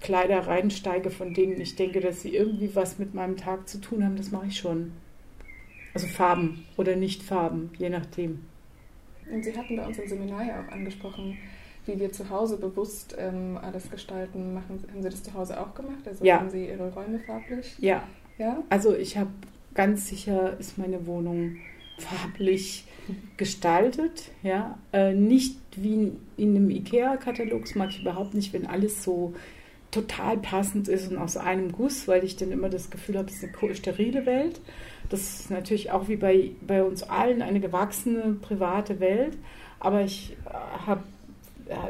Kleider 0.00 0.46
reinsteige, 0.46 1.10
von 1.10 1.34
denen 1.34 1.60
ich 1.60 1.74
denke, 1.74 2.00
dass 2.00 2.22
sie 2.22 2.34
irgendwie 2.34 2.74
was 2.74 2.98
mit 2.98 3.14
meinem 3.14 3.36
Tag 3.36 3.68
zu 3.68 3.80
tun 3.80 4.04
haben. 4.04 4.16
Das 4.16 4.30
mache 4.30 4.46
ich 4.46 4.56
schon. 4.56 4.92
Also 5.92 6.06
Farben 6.06 6.64
oder 6.76 6.94
nicht 6.94 7.24
Farben, 7.24 7.70
je 7.78 7.90
nachdem. 7.90 8.44
Und 9.30 9.44
Sie 9.44 9.56
hatten 9.56 9.76
bei 9.76 9.84
uns 9.84 9.98
im 9.98 10.08
Seminar 10.08 10.44
ja 10.44 10.62
auch 10.62 10.72
angesprochen, 10.72 11.36
wie 11.84 11.98
wir 11.98 12.12
zu 12.12 12.30
Hause 12.30 12.56
bewusst 12.56 13.16
ähm, 13.18 13.58
alles 13.60 13.90
gestalten. 13.90 14.54
Machen, 14.54 14.84
haben 14.88 15.02
Sie 15.02 15.08
das 15.10 15.24
zu 15.24 15.34
Hause 15.34 15.60
auch 15.60 15.74
gemacht? 15.74 16.06
Also 16.06 16.24
ja. 16.24 16.38
haben 16.38 16.50
Sie 16.50 16.68
Ihre 16.68 16.92
Räume 16.92 17.18
farblich? 17.18 17.74
Ja. 17.78 18.06
ja? 18.38 18.62
Also 18.70 18.94
ich 18.94 19.16
habe 19.16 19.30
ganz 19.74 20.06
sicher, 20.06 20.56
ist 20.60 20.78
meine 20.78 21.06
Wohnung 21.06 21.56
farblich 21.98 22.84
gestaltet. 23.36 24.30
Ja? 24.42 24.78
Äh, 24.92 25.14
nicht 25.14 25.58
wie 25.76 26.12
in 26.36 26.56
einem 26.56 26.70
IKEA-Katalog, 26.70 27.62
das 27.62 27.74
mag 27.74 27.90
ich 27.90 28.00
überhaupt 28.00 28.34
nicht, 28.34 28.52
wenn 28.52 28.66
alles 28.66 29.02
so 29.02 29.34
total 29.90 30.36
passend 30.36 30.88
ist 30.88 31.10
und 31.10 31.16
aus 31.16 31.36
einem 31.36 31.72
Guss, 31.72 32.06
weil 32.08 32.22
ich 32.24 32.36
dann 32.36 32.52
immer 32.52 32.68
das 32.68 32.90
Gefühl 32.90 33.16
habe, 33.16 33.28
es 33.28 33.42
ist 33.42 33.54
eine 33.62 33.74
sterile 33.74 34.26
Welt. 34.26 34.60
Das 35.08 35.40
ist 35.40 35.50
natürlich 35.50 35.90
auch 35.90 36.08
wie 36.08 36.16
bei, 36.16 36.50
bei 36.60 36.82
uns 36.82 37.02
allen 37.02 37.40
eine 37.40 37.60
gewachsene 37.60 38.36
private 38.42 39.00
Welt, 39.00 39.38
aber 39.80 40.02
ich 40.02 40.36
äh, 40.46 40.86
habe, 40.86 41.04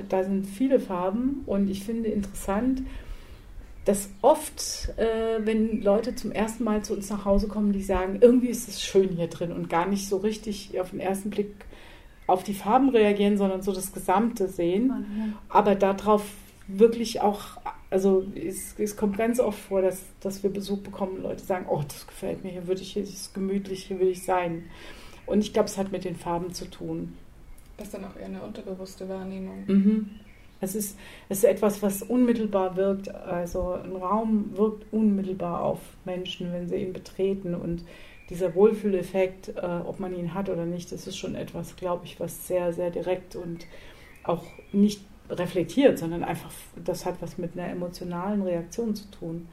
da 0.09 0.25
sind 0.25 0.47
viele 0.47 0.79
Farben 0.79 1.43
und 1.47 1.69
ich 1.69 1.85
finde 1.85 2.09
interessant, 2.09 2.83
dass 3.89 4.11
oft, 4.21 4.91
äh, 4.99 5.39
wenn 5.47 5.81
Leute 5.81 6.15
zum 6.15 6.31
ersten 6.31 6.63
Mal 6.63 6.85
zu 6.85 6.93
uns 6.93 7.09
nach 7.09 7.25
Hause 7.25 7.49
kommen, 7.49 7.73
die 7.73 7.83
sagen, 7.83 8.19
irgendwie 8.21 8.49
ist 8.49 8.69
es 8.69 8.83
schön 8.83 9.09
hier 9.17 9.29
drin 9.29 9.51
und 9.51 9.71
gar 9.71 9.87
nicht 9.87 10.11
so 10.11 10.19
richtig 10.19 10.79
auf 10.79 10.91
den 10.91 11.01
ersten 11.01 11.31
Blick 11.31 11.55
auf 12.27 12.45
die 12.45 12.53
Farben 12.53 12.91
reagieren, 12.91 13.39
sondern 13.39 13.63
so 13.63 13.73
das 13.73 13.95
Gesamte 13.95 14.47
sehen. 14.49 15.35
Aber 15.49 15.75
darauf 15.75 16.23
wirklich 16.67 17.23
auch, 17.23 17.57
also 17.89 18.27
es, 18.35 18.75
es, 18.79 18.95
kommt 18.95 19.17
ganz 19.17 19.41
oft 19.41 19.59
vor, 19.59 19.81
dass, 19.81 20.03
dass 20.21 20.43
wir 20.43 20.51
Besuch 20.51 20.81
bekommen, 20.81 21.23
Leute 21.23 21.43
sagen, 21.43 21.65
oh, 21.67 21.83
das 21.89 22.07
gefällt 22.07 22.45
mir, 22.45 22.51
hier 22.51 22.67
würde 22.67 22.83
ich, 22.83 22.93
hier 22.93 23.03
ist 23.03 23.33
gemütlich, 23.33 23.85
hier 23.85 23.99
will 24.01 24.09
ich 24.09 24.23
sein. 24.23 24.65
Und 25.25 25.41
ich 25.41 25.55
glaube, 25.55 25.71
es 25.71 25.79
hat 25.79 25.93
mit 25.93 26.05
den 26.05 26.17
Farben 26.17 26.53
zu 26.53 26.67
tun. 26.71 27.17
Das 27.79 27.87
ist 27.87 27.95
dann 27.95 28.05
auch 28.05 28.17
eher 28.17 28.27
eine 28.27 28.43
unterbewusste 28.43 29.09
Wahrnehmung. 29.09 29.65
Mhm. 29.67 30.11
Es 30.61 30.75
ist, 30.75 30.99
es 31.29 31.39
ist 31.39 31.45
etwas, 31.45 31.83
was 31.83 32.03
unmittelbar 32.03 32.77
wirkt. 32.77 33.15
Also 33.15 33.73
ein 33.73 33.97
Raum 33.97 34.57
wirkt 34.57 34.93
unmittelbar 34.93 35.63
auf 35.63 35.81
Menschen, 36.05 36.53
wenn 36.53 36.69
sie 36.69 36.77
ihn 36.77 36.93
betreten. 36.93 37.55
Und 37.55 37.85
dieser 38.31 38.55
Wohlfühleffekt, 38.55 39.57
äh, 39.57 39.81
ob 39.87 40.01
man 40.01 40.15
ihn 40.15 40.35
hat 40.35 40.49
oder 40.49 40.67
nicht, 40.67 40.93
das 40.93 41.07
ist 41.07 41.17
schon 41.17 41.35
etwas, 41.35 41.77
glaube 41.77 42.05
ich, 42.05 42.19
was 42.21 42.47
sehr, 42.47 42.73
sehr 42.73 42.91
direkt 42.91 43.37
und 43.37 43.67
auch 44.25 44.45
nicht 44.73 45.01
reflektiert, 45.31 45.99
sondern 45.99 46.25
einfach, 46.25 46.51
das 46.85 47.07
hat 47.07 47.21
was 47.21 47.39
mit 47.39 47.53
einer 47.57 47.71
emotionalen 47.71 48.43
Reaktion 48.43 48.95
zu 48.95 49.11
tun. 49.11 49.49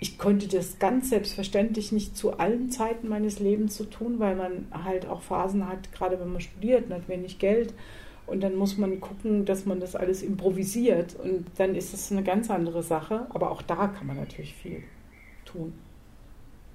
Ich 0.00 0.16
konnte 0.16 0.46
das 0.46 0.78
ganz 0.78 1.10
selbstverständlich 1.10 1.90
nicht 1.90 2.16
zu 2.16 2.38
allen 2.38 2.70
Zeiten 2.70 3.08
meines 3.08 3.40
Lebens 3.40 3.76
zu 3.76 3.84
tun, 3.84 4.20
weil 4.20 4.36
man 4.36 4.66
halt 4.84 5.06
auch 5.08 5.22
Phasen 5.22 5.68
hat, 5.68 5.92
gerade 5.92 6.20
wenn 6.20 6.32
man 6.32 6.40
studiert 6.40 6.86
und 6.86 6.94
hat 6.94 7.08
wenig 7.08 7.38
Geld 7.38 7.74
und 8.28 8.40
dann 8.40 8.56
muss 8.56 8.76
man 8.76 9.00
gucken, 9.00 9.44
dass 9.44 9.64
man 9.64 9.80
das 9.80 9.96
alles 9.96 10.22
improvisiert. 10.22 11.16
Und 11.16 11.46
dann 11.56 11.74
ist 11.74 11.94
es 11.94 12.12
eine 12.12 12.22
ganz 12.22 12.50
andere 12.50 12.82
Sache. 12.82 13.26
Aber 13.30 13.50
auch 13.50 13.62
da 13.62 13.88
kann 13.88 14.06
man 14.06 14.16
natürlich 14.16 14.54
viel 14.54 14.82
tun, 15.44 15.72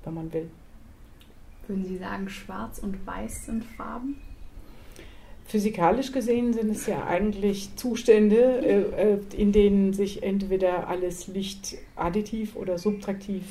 wenn 0.03 0.13
man 0.13 0.33
will. 0.33 0.49
Würden 1.67 1.85
Sie 1.85 1.97
sagen, 1.97 2.27
schwarz 2.27 2.79
und 2.79 3.05
weiß 3.05 3.45
sind 3.45 3.63
Farben? 3.63 4.17
Physikalisch 5.45 6.11
gesehen 6.11 6.53
sind 6.53 6.71
es 6.71 6.87
ja 6.87 7.05
eigentlich 7.05 7.75
Zustände, 7.75 8.59
äh, 8.65 9.13
äh, 9.13 9.19
in 9.37 9.51
denen 9.51 9.93
sich 9.93 10.23
entweder 10.23 10.87
alles 10.87 11.27
Licht 11.27 11.77
additiv 11.95 12.55
oder 12.55 12.77
subtraktiv 12.77 13.43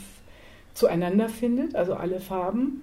zueinander 0.74 1.28
findet, 1.28 1.76
also 1.76 1.94
alle 1.94 2.18
Farben. 2.18 2.82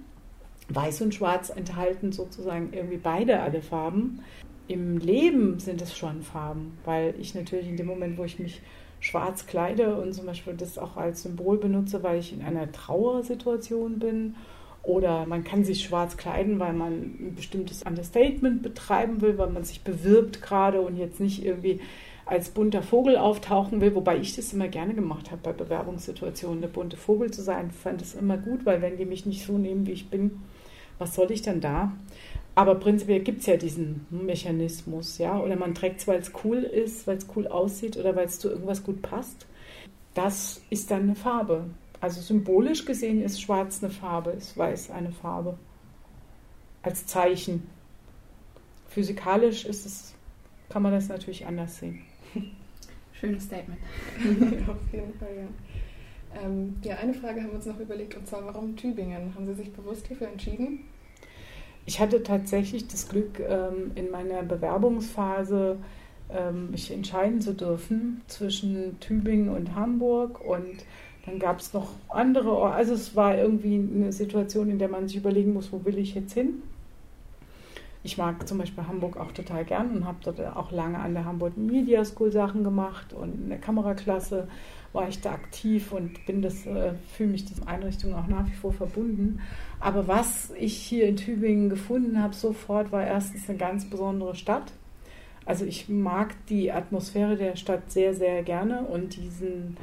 Weiß 0.70 1.02
und 1.02 1.16
Schwarz 1.16 1.50
enthalten 1.50 2.12
sozusagen 2.12 2.72
irgendwie 2.72 2.98
beide 2.98 3.40
alle 3.40 3.62
Farben 3.62 4.24
im 4.70 5.00
Leben 5.00 5.60
sind 5.60 5.82
es 5.82 5.98
schon 5.98 6.22
Farben, 6.22 6.78
weil 6.86 7.16
ich 7.20 7.34
natürlich 7.34 7.68
in 7.68 7.76
dem 7.76 7.88
Moment, 7.88 8.18
wo 8.18 8.24
ich 8.24 8.40
mich 8.40 8.62
schwarz 9.00 9.48
kleide 9.48 9.96
und 9.96 10.14
zum 10.14 10.28
Beispiel 10.28 10.54
das 10.54 10.78
auch 10.78 10.96
als 10.96 11.24
Symbol 11.24 11.58
benutze, 11.58 12.04
weil 12.04 12.20
ich 12.20 12.34
in 12.34 12.44
einer 12.44 12.72
Trauersituation 12.72 13.98
bin 13.98 14.36
oder 14.84 15.26
man 15.26 15.44
kann 15.44 15.64
sich 15.64 15.84
schwarz 15.84 16.18
kleiden, 16.18 16.60
weil 16.60 16.74
man 16.74 16.94
ein 16.94 17.34
bestimmtes 17.36 17.82
Understatement 17.84 18.62
betreiben 18.62 19.22
will, 19.22 19.38
weil 19.38 19.50
man 19.50 19.64
sich 19.64 19.82
bewirbt 19.82 20.42
gerade 20.42 20.82
und 20.82 20.98
jetzt 20.98 21.20
nicht 21.20 21.44
irgendwie 21.44 21.82
als 22.28 22.50
bunter 22.50 22.84
Vogel 22.84 23.18
auftauchen 23.18 23.82
will, 23.82 23.96
wobei 23.96 24.18
ich 24.18 24.36
das 24.36 24.54
immer 24.54 24.68
gerne 24.68 24.94
gemacht 24.94 25.32
habe 25.32 25.42
bei 25.42 25.52
Bewerbungssituationen, 25.52 26.62
der 26.62 26.68
bunte 26.68 26.96
Vogel 26.96 27.32
zu 27.32 27.42
sein, 27.42 27.72
fand 27.72 28.04
es 28.04 28.14
immer 28.14 28.38
gut, 28.38 28.68
weil 28.68 28.84
wenn 28.84 28.98
die 28.98 29.06
mich 29.06 29.26
nicht 29.26 29.44
so 29.44 29.58
nehmen, 29.58 29.88
wie 29.88 29.94
ich 29.94 30.12
bin, 30.12 30.44
was 31.00 31.16
soll 31.16 31.32
ich 31.32 31.42
dann 31.42 31.60
da? 31.60 31.92
Aber 32.56 32.76
prinzipiell 32.76 33.22
gibt 33.22 33.42
es 33.42 33.46
ja 33.46 33.58
diesen 33.58 34.06
Mechanismus, 34.10 35.18
ja. 35.18 35.40
Oder 35.40 35.56
man 35.56 35.74
trägt 35.74 36.02
es, 36.02 36.08
weil 36.08 36.20
es 36.20 36.32
cool 36.44 36.58
ist, 36.58 37.08
weil 37.08 37.18
es 37.18 37.28
cool 37.36 37.48
aussieht 37.48 37.98
oder 37.98 38.16
weil 38.16 38.26
es 38.26 38.40
zu 38.40 38.50
irgendwas 38.50 38.84
gut 38.84 39.02
passt. 39.02 39.48
Das 40.14 40.62
ist 40.70 40.92
dann 40.92 41.04
eine 41.04 41.16
Farbe. 41.16 41.66
Also 42.02 42.22
symbolisch 42.22 42.86
gesehen 42.86 43.22
ist 43.22 43.42
schwarz 43.42 43.84
eine 43.84 43.92
Farbe, 43.92 44.32
ist 44.32 44.58
weiß 44.58 44.92
eine 44.92 45.12
Farbe. 45.12 45.58
Als 46.82 47.06
Zeichen. 47.06 47.70
Physikalisch 48.88 49.66
ist 49.66 49.86
es, 49.86 50.16
kann 50.70 50.82
man 50.82 50.94
das 50.94 51.10
natürlich 51.10 51.46
anders 51.46 51.78
sehen. 51.78 52.02
Schönes 53.14 53.44
Statement. 53.44 53.80
Auf 54.68 54.94
jeden 54.94 55.14
Fall, 55.20 55.36
ja. 55.38 56.42
Ähm, 56.42 56.76
ja, 56.84 56.96
eine 56.98 57.14
Frage 57.14 57.42
haben 57.42 57.50
wir 57.50 57.56
uns 57.56 57.66
noch 57.66 57.80
überlegt, 57.80 58.16
und 58.16 58.28
zwar, 58.28 58.46
warum 58.46 58.76
Tübingen? 58.76 59.34
Haben 59.36 59.48
Sie 59.48 59.56
sich 59.56 59.74
bewusst 59.74 60.08
hierfür 60.08 60.28
entschieden? 60.28 60.86
Ich 61.90 62.00
hatte 62.00 62.22
tatsächlich 62.22 62.88
das 62.88 63.10
Glück, 63.10 63.40
ähm, 63.40 63.94
in 63.96 64.12
meiner 64.12 64.44
Bewerbungsphase 64.44 65.78
ähm, 66.30 66.70
mich 66.70 66.92
entscheiden 66.92 67.42
zu 67.42 67.56
dürfen 67.56 68.22
zwischen 68.28 69.00
Tübingen 69.00 69.50
und 69.50 69.74
Hamburg 69.74 70.40
und 70.40 70.86
dann 71.26 71.40
gab 71.40 71.62
es 71.62 71.74
noch 71.74 71.90
andere. 72.08 72.62
Also 72.72 72.94
es 72.94 73.16
war 73.16 73.36
irgendwie 73.36 73.74
eine 73.74 74.12
Situation, 74.12 74.70
in 74.70 74.78
der 74.78 74.88
man 74.88 75.08
sich 75.08 75.18
überlegen 75.18 75.52
muss, 75.52 75.72
wo 75.72 75.84
will 75.84 75.98
ich 75.98 76.14
jetzt 76.14 76.34
hin. 76.34 76.62
Ich 78.10 78.18
mag 78.18 78.48
zum 78.48 78.58
Beispiel 78.58 78.88
Hamburg 78.88 79.18
auch 79.18 79.32
total 79.34 79.64
gern 79.64 79.92
und 79.92 80.06
habe 80.06 80.18
dort 80.24 80.40
auch 80.58 80.72
lange 80.72 80.98
an 80.98 81.14
der 81.14 81.26
Hamburg 81.26 81.56
Media 81.58 82.04
School 82.04 82.32
Sachen 82.32 82.64
gemacht 82.64 83.14
und 83.14 83.36
in 83.44 83.50
der 83.50 83.60
Kameraklasse 83.60 84.48
war 84.94 85.08
ich 85.08 85.22
da 85.22 85.34
aktiv 85.34 85.92
und 85.92 86.26
bin 86.26 86.42
das, 86.42 86.66
äh, 86.66 86.94
fühle 87.16 87.34
mich 87.34 87.46
dieser 87.46 87.68
Einrichtung 87.68 88.16
auch 88.16 88.26
nach 88.26 88.48
wie 88.48 88.56
vor 88.56 88.74
verbunden. 88.74 89.42
Aber 89.80 90.08
was 90.08 90.52
ich 90.58 90.76
hier 90.76 91.08
in 91.08 91.18
Tübingen 91.18 91.70
gefunden 91.70 92.20
habe 92.20 92.34
sofort, 92.34 92.92
war 92.92 93.06
erstens 93.06 93.48
eine 93.48 93.60
ganz 93.60 93.88
besondere 93.88 94.34
Stadt. 94.34 94.72
Also 95.46 95.66
ich 95.66 95.88
mag 95.88 96.34
die 96.48 96.72
Atmosphäre 96.72 97.36
der 97.36 97.58
Stadt 97.58 97.92
sehr, 97.92 98.16
sehr 98.16 98.42
gerne 98.42 98.86
und 98.86 99.18
diesen, 99.18 99.78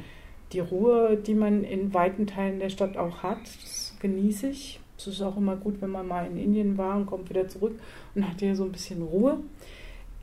die 0.51 0.59
Ruhe, 0.59 1.15
die 1.15 1.33
man 1.33 1.63
in 1.63 1.93
weiten 1.93 2.27
Teilen 2.27 2.59
der 2.59 2.71
Stadt 2.71 2.97
auch 2.97 3.23
hat, 3.23 3.39
das 3.63 3.95
genieße 4.01 4.49
ich. 4.49 4.81
Es 4.97 5.07
ist 5.07 5.21
auch 5.21 5.37
immer 5.37 5.55
gut, 5.55 5.81
wenn 5.81 5.91
man 5.91 6.07
mal 6.07 6.25
in 6.25 6.37
Indien 6.37 6.77
war 6.77 6.97
und 6.97 7.05
kommt 7.05 7.29
wieder 7.29 7.47
zurück 7.47 7.79
und 8.15 8.27
hat 8.27 8.39
hier 8.39 8.55
so 8.55 8.63
ein 8.63 8.71
bisschen 8.71 9.03
Ruhe. 9.03 9.39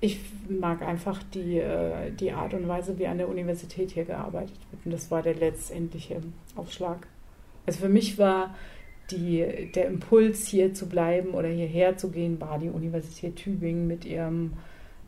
Ich 0.01 0.21
mag 0.49 0.83
einfach 0.83 1.23
die, 1.23 1.59
äh, 1.59 2.11
die 2.11 2.33
Art 2.33 2.53
und 2.55 2.69
Weise, 2.69 2.99
wie 2.99 3.07
an 3.07 3.19
der 3.19 3.29
Universität 3.29 3.93
hier 3.93 4.05
gearbeitet 4.05 4.59
wird. 4.71 4.85
Und 4.85 4.93
das 4.93 5.11
war 5.11 5.23
der 5.23 5.35
letztendliche 5.35 6.21
Aufschlag. 6.57 7.07
Also 7.67 7.81
für 7.81 7.89
mich 7.89 8.19
war 8.19 8.55
die, 9.11 9.71
der 9.75 9.87
Impuls, 9.87 10.47
hier 10.47 10.75
zu 10.75 10.89
bleiben 10.89 11.31
oder 11.31 11.49
hierher 11.49 11.97
zu 11.97 12.11
gehen, 12.11 12.41
war 12.41 12.59
die 12.59 12.69
Universität 12.69 13.37
Tübingen 13.37 13.87
mit 13.87 14.05
ihrem 14.05 14.55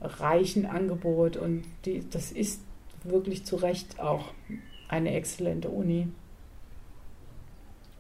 reichen 0.01 0.67
Angebot. 0.67 1.37
Und 1.37 1.65
die, 1.85 2.03
das 2.09 2.33
ist 2.33 2.63
wirklich 3.05 3.45
zu 3.45 3.57
Recht 3.57 4.01
auch 4.01 4.33
eine 4.89 5.15
exzellente 5.15 5.69
Uni. 5.69 6.09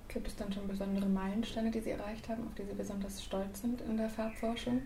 Gibt 0.08 0.28
es 0.28 0.36
dann 0.36 0.52
schon 0.52 0.68
besondere 0.68 1.06
Meilensteine, 1.06 1.70
die 1.70 1.80
Sie 1.80 1.90
erreicht 1.90 2.28
haben, 2.28 2.44
auf 2.46 2.54
die 2.54 2.64
Sie 2.64 2.74
besonders 2.74 3.22
stolz 3.22 3.60
sind 3.60 3.80
in 3.82 3.96
der 3.96 4.08
Farbforschung? 4.08 4.82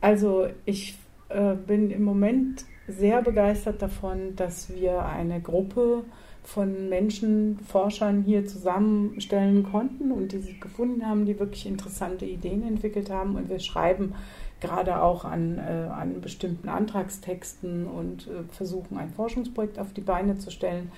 Also 0.00 0.48
ich 0.64 0.96
äh, 1.28 1.54
bin 1.54 1.90
im 1.90 2.04
Moment 2.04 2.64
sehr 2.86 3.22
begeistert 3.22 3.82
davon, 3.82 4.36
dass 4.36 4.74
wir 4.74 5.04
eine 5.04 5.40
Gruppe 5.40 6.04
von 6.42 6.88
Menschen, 6.88 7.58
Forschern 7.58 8.22
hier 8.22 8.46
zusammenstellen 8.46 9.64
konnten 9.64 10.10
und 10.12 10.32
die 10.32 10.38
sich 10.38 10.60
gefunden 10.60 11.06
haben, 11.06 11.26
die 11.26 11.38
wirklich 11.38 11.66
interessante 11.66 12.24
Ideen 12.24 12.66
entwickelt 12.66 13.10
haben. 13.10 13.36
Und 13.36 13.50
wir 13.50 13.58
schreiben 13.58 14.14
gerade 14.60 15.02
auch 15.02 15.26
an, 15.26 15.58
äh, 15.58 15.88
an 15.90 16.22
bestimmten 16.22 16.70
Antragstexten 16.70 17.86
und 17.86 18.28
äh, 18.28 18.44
versuchen, 18.50 18.96
ein 18.96 19.10
Forschungsprojekt 19.10 19.78
auf 19.78 19.92
die 19.92 20.00
Beine 20.00 20.38
zu 20.38 20.50
stellen. 20.50 20.90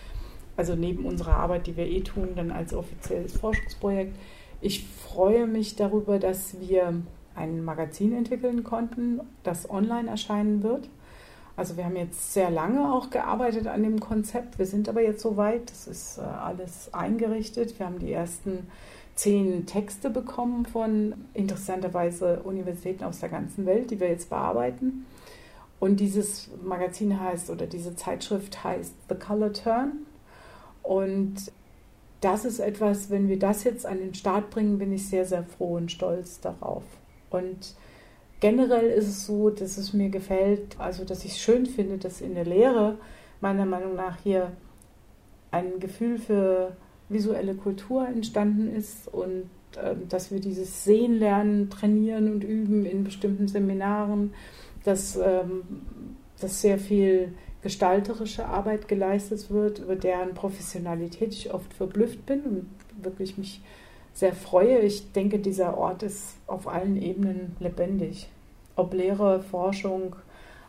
Also 0.61 0.75
neben 0.75 1.07
unserer 1.07 1.37
Arbeit, 1.37 1.66
die 1.66 1.79
wir 1.79 1.87
eh 1.87 2.03
tun, 2.03 2.33
dann 2.37 2.51
als 2.51 2.75
offizielles 2.75 3.33
Forschungsprojekt. 3.33 4.14
Ich 4.61 4.85
freue 4.87 5.46
mich 5.46 5.75
darüber, 5.75 6.18
dass 6.18 6.61
wir 6.61 6.92
ein 7.35 7.64
Magazin 7.64 8.12
entwickeln 8.12 8.62
konnten, 8.62 9.20
das 9.42 9.70
online 9.70 10.11
erscheinen 10.11 10.62
wird. 10.62 10.90
Also 11.57 11.79
wir 11.79 11.87
haben 11.87 11.96
jetzt 11.96 12.35
sehr 12.35 12.51
lange 12.51 12.92
auch 12.92 13.09
gearbeitet 13.09 13.68
an 13.68 13.83
dem 13.83 14.01
Konzept. 14.01 14.59
Wir 14.59 14.66
sind 14.66 14.87
aber 14.90 15.01
jetzt 15.01 15.23
soweit. 15.23 15.70
Das 15.70 15.87
ist 15.87 16.18
äh, 16.18 16.20
alles 16.20 16.92
eingerichtet. 16.92 17.79
Wir 17.79 17.87
haben 17.87 17.99
die 17.99 18.12
ersten 18.12 18.66
zehn 19.14 19.64
Texte 19.64 20.11
bekommen 20.11 20.66
von 20.66 21.14
interessanterweise 21.33 22.40
Universitäten 22.40 23.05
aus 23.05 23.20
der 23.20 23.31
ganzen 23.31 23.64
Welt, 23.64 23.90
die 23.90 23.99
wir 23.99 24.09
jetzt 24.09 24.29
bearbeiten. 24.29 25.07
Und 25.79 26.01
dieses 26.01 26.51
Magazin 26.62 27.18
heißt 27.18 27.49
oder 27.49 27.66
diese 27.66 27.96
Zeitschrift 27.96 28.62
heißt 28.62 28.92
The 29.09 29.14
Color 29.14 29.55
Turn. 29.55 29.92
Und 30.82 31.52
das 32.20 32.44
ist 32.44 32.58
etwas, 32.58 33.10
wenn 33.10 33.28
wir 33.28 33.38
das 33.38 33.64
jetzt 33.64 33.86
an 33.86 33.98
den 33.98 34.14
Start 34.14 34.50
bringen, 34.50 34.78
bin 34.78 34.92
ich 34.92 35.08
sehr, 35.08 35.24
sehr 35.24 35.44
froh 35.44 35.76
und 35.76 35.90
stolz 35.90 36.40
darauf. 36.40 36.82
Und 37.30 37.74
generell 38.40 38.90
ist 38.90 39.08
es 39.08 39.26
so, 39.26 39.50
dass 39.50 39.78
es 39.78 39.92
mir 39.92 40.10
gefällt, 40.10 40.78
also 40.78 41.04
dass 41.04 41.24
ich 41.24 41.32
es 41.32 41.40
schön 41.40 41.66
finde, 41.66 41.98
dass 41.98 42.20
in 42.20 42.34
der 42.34 42.44
Lehre 42.44 42.98
meiner 43.40 43.64
Meinung 43.64 43.96
nach 43.96 44.18
hier 44.22 44.52
ein 45.50 45.80
Gefühl 45.80 46.18
für 46.18 46.76
visuelle 47.08 47.54
Kultur 47.54 48.06
entstanden 48.06 48.74
ist 48.74 49.08
und 49.08 49.44
äh, 49.76 49.94
dass 50.08 50.30
wir 50.30 50.40
dieses 50.40 50.84
Sehen 50.84 51.18
lernen, 51.18 51.70
trainieren 51.70 52.32
und 52.32 52.44
üben 52.44 52.84
in 52.86 53.04
bestimmten 53.04 53.48
Seminaren, 53.48 54.32
dass, 54.84 55.16
ähm, 55.16 55.62
dass 56.40 56.60
sehr 56.60 56.78
viel 56.78 57.34
gestalterische 57.62 58.46
Arbeit 58.46 58.88
geleistet 58.88 59.51
wird, 59.51 59.81
über 59.81 59.96
deren 59.96 60.35
Professionalität 60.35 61.33
ich 61.35 61.53
oft 61.53 61.73
verblüfft 61.75 62.25
bin 62.27 62.40
und 62.42 62.70
wirklich 63.03 63.37
mich 63.37 63.61
sehr 64.14 64.35
freue. 64.35 64.81
Ich 64.81 65.12
denke, 65.12 65.38
dieser 65.38 65.77
Ort 65.77 66.03
ist 66.03 66.37
auf 66.46 66.68
allen 66.68 67.01
Ebenen 67.01 67.57
lebendig. 67.61 68.29
Ob 68.77 68.94
Lehre, 68.94 69.42
Forschung. 69.42 70.16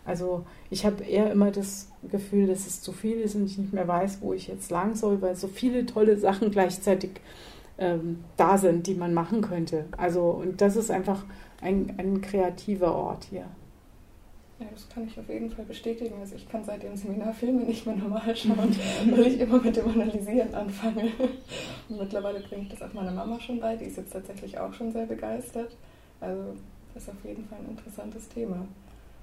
Also 0.05 0.45
ich 0.69 0.85
habe 0.85 1.03
eher 1.03 1.31
immer 1.31 1.51
das 1.51 1.89
Gefühl, 2.09 2.47
dass 2.47 2.67
es 2.67 2.81
zu 2.81 2.91
viel 2.91 3.17
ist 3.21 3.35
und 3.35 3.45
ich 3.45 3.57
nicht 3.57 3.73
mehr 3.73 3.87
weiß, 3.87 4.19
wo 4.21 4.33
ich 4.33 4.47
jetzt 4.47 4.71
lang 4.71 4.95
soll, 4.95 5.21
weil 5.21 5.35
so 5.35 5.47
viele 5.47 5.85
tolle 5.85 6.17
Sachen 6.17 6.51
gleichzeitig 6.51 7.11
ähm, 7.77 8.23
da 8.37 8.57
sind, 8.57 8.87
die 8.87 8.95
man 8.95 9.13
machen 9.13 9.41
könnte. 9.41 9.85
Also 9.95 10.29
und 10.29 10.59
das 10.59 10.75
ist 10.75 10.91
einfach 10.91 11.23
ein, 11.61 11.93
ein 11.97 12.21
kreativer 12.21 12.93
Ort 12.95 13.25
hier. 13.29 13.45
Ja, 14.61 14.67
das 14.71 14.87
kann 14.89 15.07
ich 15.07 15.19
auf 15.19 15.27
jeden 15.27 15.49
Fall 15.49 15.65
bestätigen. 15.65 16.13
Also 16.19 16.35
ich 16.35 16.47
kann 16.47 16.63
seit 16.63 16.83
dem 16.83 16.95
Seminar 16.95 17.33
Filme 17.33 17.63
nicht 17.63 17.83
mehr 17.87 17.95
normal 17.95 18.35
schauen, 18.35 18.75
weil 19.09 19.25
ich 19.25 19.39
immer 19.39 19.59
mit 19.59 19.75
dem 19.75 19.87
Analysieren 19.87 20.53
anfange. 20.53 21.09
Und 21.89 21.97
mittlerweile 21.97 22.39
ich 22.39 22.69
das 22.69 22.83
auch 22.83 22.93
meiner 22.93 23.11
Mama 23.11 23.39
schon 23.39 23.59
bei. 23.59 23.75
Die 23.75 23.85
ist 23.85 23.97
jetzt 23.97 24.13
tatsächlich 24.13 24.59
auch 24.59 24.71
schon 24.71 24.91
sehr 24.91 25.07
begeistert. 25.07 25.75
Also 26.19 26.53
das 26.93 27.03
ist 27.03 27.09
auf 27.09 27.25
jeden 27.25 27.43
Fall 27.47 27.57
ein 27.57 27.71
interessantes 27.71 28.29
Thema. 28.29 28.67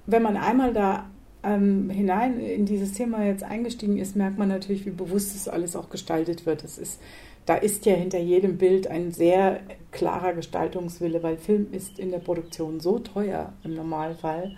Wenn 0.07 0.23
man 0.23 0.35
einmal 0.35 0.73
da 0.73 1.09
ähm, 1.43 1.89
hinein 1.89 2.41
in 2.41 2.65
dieses 2.65 2.91
Thema 2.91 3.23
jetzt 3.23 3.43
eingestiegen 3.43 3.97
ist, 3.97 4.17
merkt 4.17 4.37
man 4.37 4.49
natürlich, 4.49 4.85
wie 4.85 4.91
bewusst 4.91 5.35
das 5.35 5.47
alles 5.47 5.77
auch 5.77 5.89
gestaltet 5.89 6.45
wird. 6.45 6.65
Das 6.65 6.77
ist, 6.77 6.99
da 7.45 7.55
ist 7.55 7.85
ja 7.85 7.93
hinter 7.93 8.19
jedem 8.19 8.57
Bild 8.57 8.87
ein 8.87 9.13
sehr 9.13 9.61
klarer 9.91 10.33
Gestaltungswille, 10.33 11.23
weil 11.23 11.37
Film 11.37 11.67
ist 11.71 11.97
in 11.97 12.11
der 12.11 12.19
Produktion 12.19 12.81
so 12.81 12.99
teuer 12.99 13.53
im 13.63 13.73
Normalfall 13.73 14.57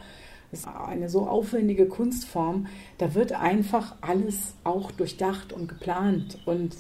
ist 0.52 0.68
eine 0.68 1.10
so 1.10 1.28
aufwendige 1.28 1.88
Kunstform, 1.88 2.68
da 2.98 3.16
wird 3.16 3.34
einfach 3.34 3.96
alles 4.02 4.56
auch 4.64 4.92
durchdacht 4.92 5.54
und 5.54 5.68
geplant 5.68 6.40
und 6.46 6.76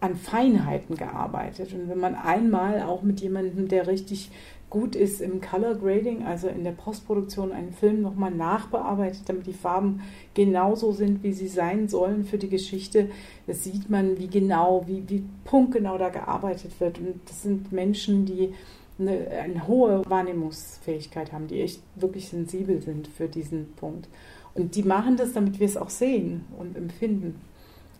an 0.00 0.16
Feinheiten 0.16 0.96
gearbeitet. 0.96 1.72
Und 1.72 1.88
wenn 1.88 1.98
man 1.98 2.14
einmal 2.14 2.82
auch 2.82 3.02
mit 3.02 3.20
jemandem, 3.20 3.68
der 3.68 3.86
richtig 3.86 4.30
gut 4.68 4.96
ist 4.96 5.20
im 5.20 5.40
Color 5.40 5.76
Grading, 5.76 6.24
also 6.24 6.48
in 6.48 6.64
der 6.64 6.72
Postproduktion 6.72 7.52
einen 7.52 7.72
Film 7.72 8.02
nochmal 8.02 8.32
nachbearbeitet, 8.32 9.22
damit 9.26 9.46
die 9.46 9.52
Farben 9.52 10.02
genauso 10.34 10.92
sind, 10.92 11.22
wie 11.22 11.32
sie 11.32 11.48
sein 11.48 11.88
sollen 11.88 12.24
für 12.24 12.38
die 12.38 12.48
Geschichte, 12.48 13.08
das 13.46 13.62
sieht 13.62 13.88
man, 13.88 14.18
wie 14.18 14.26
genau, 14.26 14.84
wie, 14.86 15.04
wie 15.08 15.24
punktgenau 15.44 15.98
da 15.98 16.08
gearbeitet 16.08 16.78
wird. 16.80 16.98
Und 16.98 17.20
das 17.26 17.42
sind 17.42 17.72
Menschen, 17.72 18.26
die 18.26 18.54
eine, 18.98 19.28
eine 19.30 19.66
hohe 19.66 20.02
Wahrnehmungsfähigkeit 20.08 21.32
haben, 21.32 21.48
die 21.48 21.60
echt 21.60 21.82
wirklich 21.94 22.28
sensibel 22.28 22.80
sind 22.80 23.08
für 23.08 23.28
diesen 23.28 23.72
Punkt. 23.74 24.08
Und 24.54 24.74
die 24.74 24.82
machen 24.82 25.16
das, 25.16 25.32
damit 25.32 25.60
wir 25.60 25.66
es 25.66 25.76
auch 25.76 25.90
sehen 25.90 26.46
und 26.58 26.76
empfinden. 26.76 27.40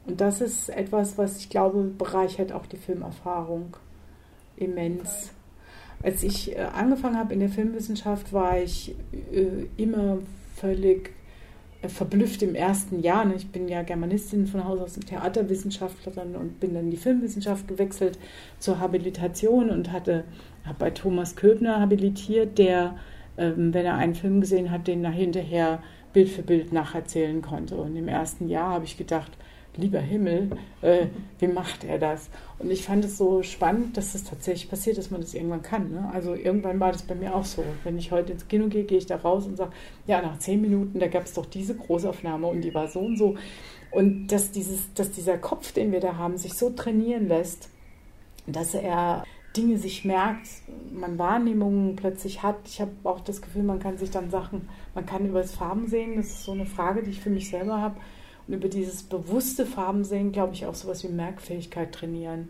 Und 0.06 0.20
das 0.20 0.40
ist 0.40 0.68
etwas, 0.68 1.18
was 1.18 1.38
ich 1.38 1.50
glaube, 1.50 1.82
bereichert 1.82 2.52
auch 2.52 2.66
die 2.66 2.76
Filmerfahrung 2.76 3.76
immens. 4.56 5.32
Als 6.02 6.22
ich 6.22 6.56
äh, 6.56 6.60
angefangen 6.60 7.18
habe 7.18 7.34
in 7.34 7.40
der 7.40 7.48
Filmwissenschaft, 7.48 8.32
war 8.32 8.58
ich 8.58 8.94
äh, 9.32 9.66
immer 9.76 10.18
völlig 10.54 11.15
verblüfft 11.88 12.42
im 12.42 12.54
ersten 12.54 13.00
Jahr. 13.00 13.24
Ne? 13.24 13.34
Ich 13.36 13.48
bin 13.48 13.68
ja 13.68 13.82
Germanistin 13.82 14.46
von 14.46 14.64
Haus 14.64 14.80
aus 14.80 14.96
und 14.96 15.06
Theaterwissenschaftlerin 15.06 16.36
und 16.36 16.60
bin 16.60 16.74
dann 16.74 16.84
in 16.84 16.90
die 16.90 16.96
Filmwissenschaft 16.96 17.68
gewechselt 17.68 18.18
zur 18.58 18.78
Habilitation 18.80 19.70
und 19.70 19.92
hatte 19.92 20.24
habe 20.66 20.78
bei 20.78 20.90
Thomas 20.90 21.36
Köbner 21.36 21.80
habilitiert, 21.80 22.58
der, 22.58 22.96
ähm, 23.38 23.72
wenn 23.72 23.86
er 23.86 23.94
einen 23.94 24.14
Film 24.14 24.40
gesehen 24.40 24.70
hat, 24.70 24.86
den 24.88 25.10
hinterher 25.10 25.80
Bild 26.12 26.28
für 26.28 26.42
Bild 26.42 26.72
nacherzählen 26.72 27.40
konnte. 27.40 27.76
Und 27.76 27.96
im 27.96 28.08
ersten 28.08 28.48
Jahr 28.48 28.70
habe 28.74 28.84
ich 28.84 28.96
gedacht, 28.96 29.32
lieber 29.76 30.00
Himmel, 30.00 30.50
äh, 30.82 31.06
wie 31.38 31.48
macht 31.48 31.84
er 31.84 31.98
das? 31.98 32.30
Und 32.58 32.70
ich 32.70 32.84
fand 32.84 33.04
es 33.04 33.18
so 33.18 33.42
spannend, 33.42 33.96
dass 33.96 34.14
es 34.14 34.22
das 34.22 34.24
tatsächlich 34.24 34.70
passiert, 34.70 34.98
dass 34.98 35.10
man 35.10 35.20
das 35.20 35.34
irgendwann 35.34 35.62
kann. 35.62 35.92
Ne? 35.92 36.10
Also 36.12 36.34
irgendwann 36.34 36.80
war 36.80 36.92
das 36.92 37.02
bei 37.02 37.14
mir 37.14 37.34
auch 37.34 37.44
so. 37.44 37.64
Wenn 37.84 37.98
ich 37.98 38.12
heute 38.12 38.32
ins 38.32 38.48
Kino 38.48 38.68
gehe, 38.68 38.84
gehe 38.84 38.98
ich 38.98 39.06
da 39.06 39.16
raus 39.16 39.46
und 39.46 39.56
sage, 39.56 39.72
ja, 40.06 40.22
nach 40.22 40.38
zehn 40.38 40.60
Minuten, 40.60 40.98
da 40.98 41.08
gab 41.08 41.24
es 41.24 41.34
doch 41.34 41.46
diese 41.46 41.74
Großaufnahme 41.74 42.46
und 42.46 42.62
die 42.62 42.74
war 42.74 42.88
so 42.88 43.00
und 43.00 43.16
so. 43.16 43.36
Und 43.90 44.28
dass, 44.28 44.50
dieses, 44.50 44.92
dass 44.94 45.10
dieser 45.10 45.38
Kopf, 45.38 45.72
den 45.72 45.92
wir 45.92 46.00
da 46.00 46.16
haben, 46.16 46.36
sich 46.36 46.54
so 46.54 46.70
trainieren 46.70 47.28
lässt, 47.28 47.70
dass 48.46 48.74
er 48.74 49.24
Dinge 49.56 49.78
sich 49.78 50.04
merkt, 50.04 50.48
man 50.92 51.18
Wahrnehmungen 51.18 51.96
plötzlich 51.96 52.42
hat. 52.42 52.56
Ich 52.66 52.80
habe 52.80 52.90
auch 53.04 53.20
das 53.20 53.40
Gefühl, 53.40 53.62
man 53.62 53.78
kann 53.78 53.96
sich 53.96 54.10
dann 54.10 54.30
Sachen, 54.30 54.68
man 54.94 55.06
kann 55.06 55.26
über 55.26 55.40
das 55.40 55.52
Farben 55.52 55.86
sehen. 55.86 56.16
Das 56.16 56.26
ist 56.26 56.44
so 56.44 56.52
eine 56.52 56.66
Frage, 56.66 57.02
die 57.02 57.10
ich 57.10 57.20
für 57.20 57.30
mich 57.30 57.48
selber 57.48 57.80
habe. 57.80 57.96
Und 58.46 58.54
über 58.54 58.68
dieses 58.68 59.02
bewusste 59.02 59.66
Farben 59.66 60.04
sehen, 60.04 60.32
glaube 60.32 60.54
ich, 60.54 60.66
auch 60.66 60.74
sowas 60.74 61.02
wie 61.04 61.08
Merkfähigkeit 61.08 61.92
trainieren. 61.92 62.48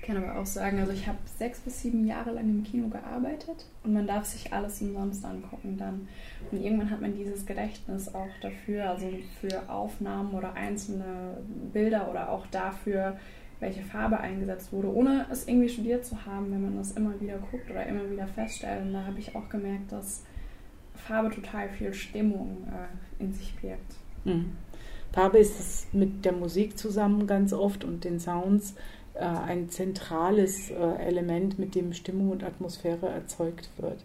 Ich 0.00 0.06
kann 0.06 0.24
aber 0.24 0.40
auch 0.40 0.46
sagen, 0.46 0.78
also 0.78 0.92
ich 0.92 1.06
habe 1.06 1.18
sechs 1.38 1.60
bis 1.60 1.82
sieben 1.82 2.06
Jahre 2.06 2.30
lang 2.30 2.48
im 2.48 2.64
Kino 2.64 2.88
gearbeitet 2.88 3.66
und 3.84 3.92
man 3.92 4.06
darf 4.06 4.24
sich 4.24 4.52
alles 4.54 4.80
umsonst 4.80 5.22
angucken 5.22 5.76
dann. 5.76 6.08
Und 6.50 6.62
irgendwann 6.62 6.90
hat 6.90 7.02
man 7.02 7.14
dieses 7.14 7.44
Gedächtnis 7.44 8.14
auch 8.14 8.30
dafür, 8.40 8.88
also 8.88 9.06
für 9.40 9.68
Aufnahmen 9.68 10.32
oder 10.32 10.54
einzelne 10.54 11.36
Bilder 11.74 12.10
oder 12.10 12.30
auch 12.30 12.46
dafür, 12.46 13.18
welche 13.60 13.82
Farbe 13.82 14.18
eingesetzt 14.20 14.72
wurde, 14.72 14.94
ohne 14.94 15.26
es 15.30 15.46
irgendwie 15.46 15.68
studiert 15.68 16.04
zu 16.06 16.24
haben, 16.24 16.52
wenn 16.52 16.62
man 16.62 16.76
das 16.76 16.92
immer 16.92 17.20
wieder 17.20 17.38
guckt 17.50 17.70
oder 17.70 17.84
immer 17.86 18.08
wieder 18.10 18.26
feststellt. 18.28 18.82
Und 18.82 18.92
da 18.92 19.04
habe 19.04 19.18
ich 19.18 19.34
auch 19.34 19.48
gemerkt, 19.48 19.92
dass 19.92 20.22
Farbe 20.94 21.30
total 21.30 21.68
viel 21.68 21.92
Stimmung 21.92 22.66
äh, 22.68 23.22
in 23.22 23.32
sich 23.32 23.54
birgt. 23.56 23.96
Mhm. 24.24 24.52
Farbe 25.12 25.38
ist 25.38 25.58
es 25.58 25.86
mit 25.92 26.24
der 26.24 26.32
Musik 26.32 26.78
zusammen 26.78 27.26
ganz 27.26 27.52
oft 27.52 27.84
und 27.84 28.04
den 28.04 28.20
Sounds 28.20 28.74
äh, 29.14 29.24
ein 29.24 29.68
zentrales 29.68 30.70
äh, 30.70 30.74
Element, 30.74 31.58
mit 31.58 31.74
dem 31.74 31.92
Stimmung 31.92 32.30
und 32.30 32.44
Atmosphäre 32.44 33.08
erzeugt 33.08 33.70
wird. 33.78 34.04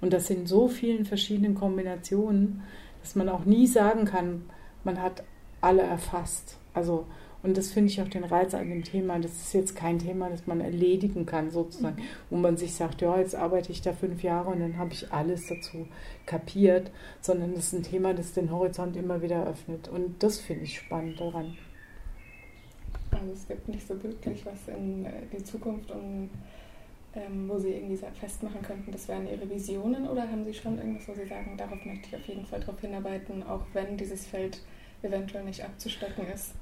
Und 0.00 0.12
das 0.12 0.28
in 0.28 0.46
so 0.46 0.68
vielen 0.68 1.06
verschiedenen 1.06 1.54
Kombinationen, 1.54 2.62
dass 3.00 3.14
man 3.14 3.28
auch 3.28 3.44
nie 3.44 3.66
sagen 3.66 4.04
kann, 4.04 4.42
man 4.82 5.00
hat 5.00 5.24
alle 5.60 5.82
erfasst. 5.82 6.58
Also, 6.74 7.06
und 7.44 7.58
das 7.58 7.72
finde 7.72 7.90
ich 7.90 8.00
auch 8.00 8.08
den 8.08 8.24
Reiz 8.24 8.54
an 8.54 8.70
dem 8.70 8.82
Thema. 8.82 9.18
Das 9.18 9.32
ist 9.32 9.52
jetzt 9.52 9.76
kein 9.76 9.98
Thema, 9.98 10.30
das 10.30 10.46
man 10.46 10.62
erledigen 10.62 11.26
kann, 11.26 11.50
sozusagen, 11.50 12.00
mhm. 12.00 12.06
wo 12.30 12.36
man 12.38 12.56
sich 12.56 12.74
sagt, 12.74 13.02
ja, 13.02 13.18
jetzt 13.18 13.34
arbeite 13.34 13.70
ich 13.70 13.82
da 13.82 13.92
fünf 13.92 14.22
Jahre 14.22 14.48
und 14.48 14.60
dann 14.60 14.78
habe 14.78 14.94
ich 14.94 15.12
alles 15.12 15.46
dazu 15.46 15.86
kapiert, 16.24 16.90
sondern 17.20 17.54
das 17.54 17.66
ist 17.66 17.74
ein 17.74 17.82
Thema, 17.82 18.14
das 18.14 18.32
den 18.32 18.50
Horizont 18.50 18.96
immer 18.96 19.20
wieder 19.20 19.46
öffnet. 19.46 19.88
Und 19.88 20.22
das 20.22 20.40
finde 20.40 20.64
ich 20.64 20.78
spannend 20.78 21.20
daran. 21.20 21.58
Also 23.10 23.32
es 23.34 23.46
gibt 23.46 23.68
nicht 23.68 23.86
so 23.86 24.02
wirklich 24.02 24.46
was 24.46 24.66
in 24.74 25.04
äh, 25.04 25.10
die 25.30 25.44
Zukunft 25.44 25.90
und 25.90 26.30
ähm, 27.14 27.46
wo 27.46 27.58
Sie 27.58 27.74
irgendwie 27.74 27.98
festmachen 28.18 28.62
könnten, 28.62 28.90
das 28.90 29.06
wären 29.06 29.28
Ihre 29.28 29.48
Visionen 29.50 30.08
oder 30.08 30.22
haben 30.22 30.46
Sie 30.46 30.54
schon 30.54 30.78
irgendwas, 30.78 31.06
wo 31.08 31.12
Sie 31.12 31.26
sagen, 31.26 31.58
darauf 31.58 31.84
möchte 31.84 32.08
ich 32.08 32.16
auf 32.16 32.26
jeden 32.26 32.46
Fall 32.46 32.60
darauf 32.60 32.80
hinarbeiten, 32.80 33.42
auch 33.42 33.66
wenn 33.74 33.98
dieses 33.98 34.26
Feld 34.26 34.62
eventuell 35.02 35.44
nicht 35.44 35.62
abzustecken 35.62 36.26
ist? 36.34 36.54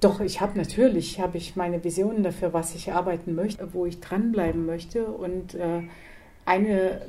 Doch, 0.00 0.20
ich 0.20 0.40
habe 0.40 0.58
natürlich, 0.58 1.20
habe 1.20 1.38
ich 1.38 1.56
meine 1.56 1.82
Visionen 1.82 2.22
dafür, 2.22 2.52
was 2.52 2.74
ich 2.74 2.92
arbeiten 2.92 3.34
möchte, 3.34 3.72
wo 3.72 3.86
ich 3.86 4.00
dranbleiben 4.00 4.66
möchte. 4.66 5.06
Und 5.06 5.54
äh, 5.54 5.82
eine 6.44 6.90
äh, 6.90 7.00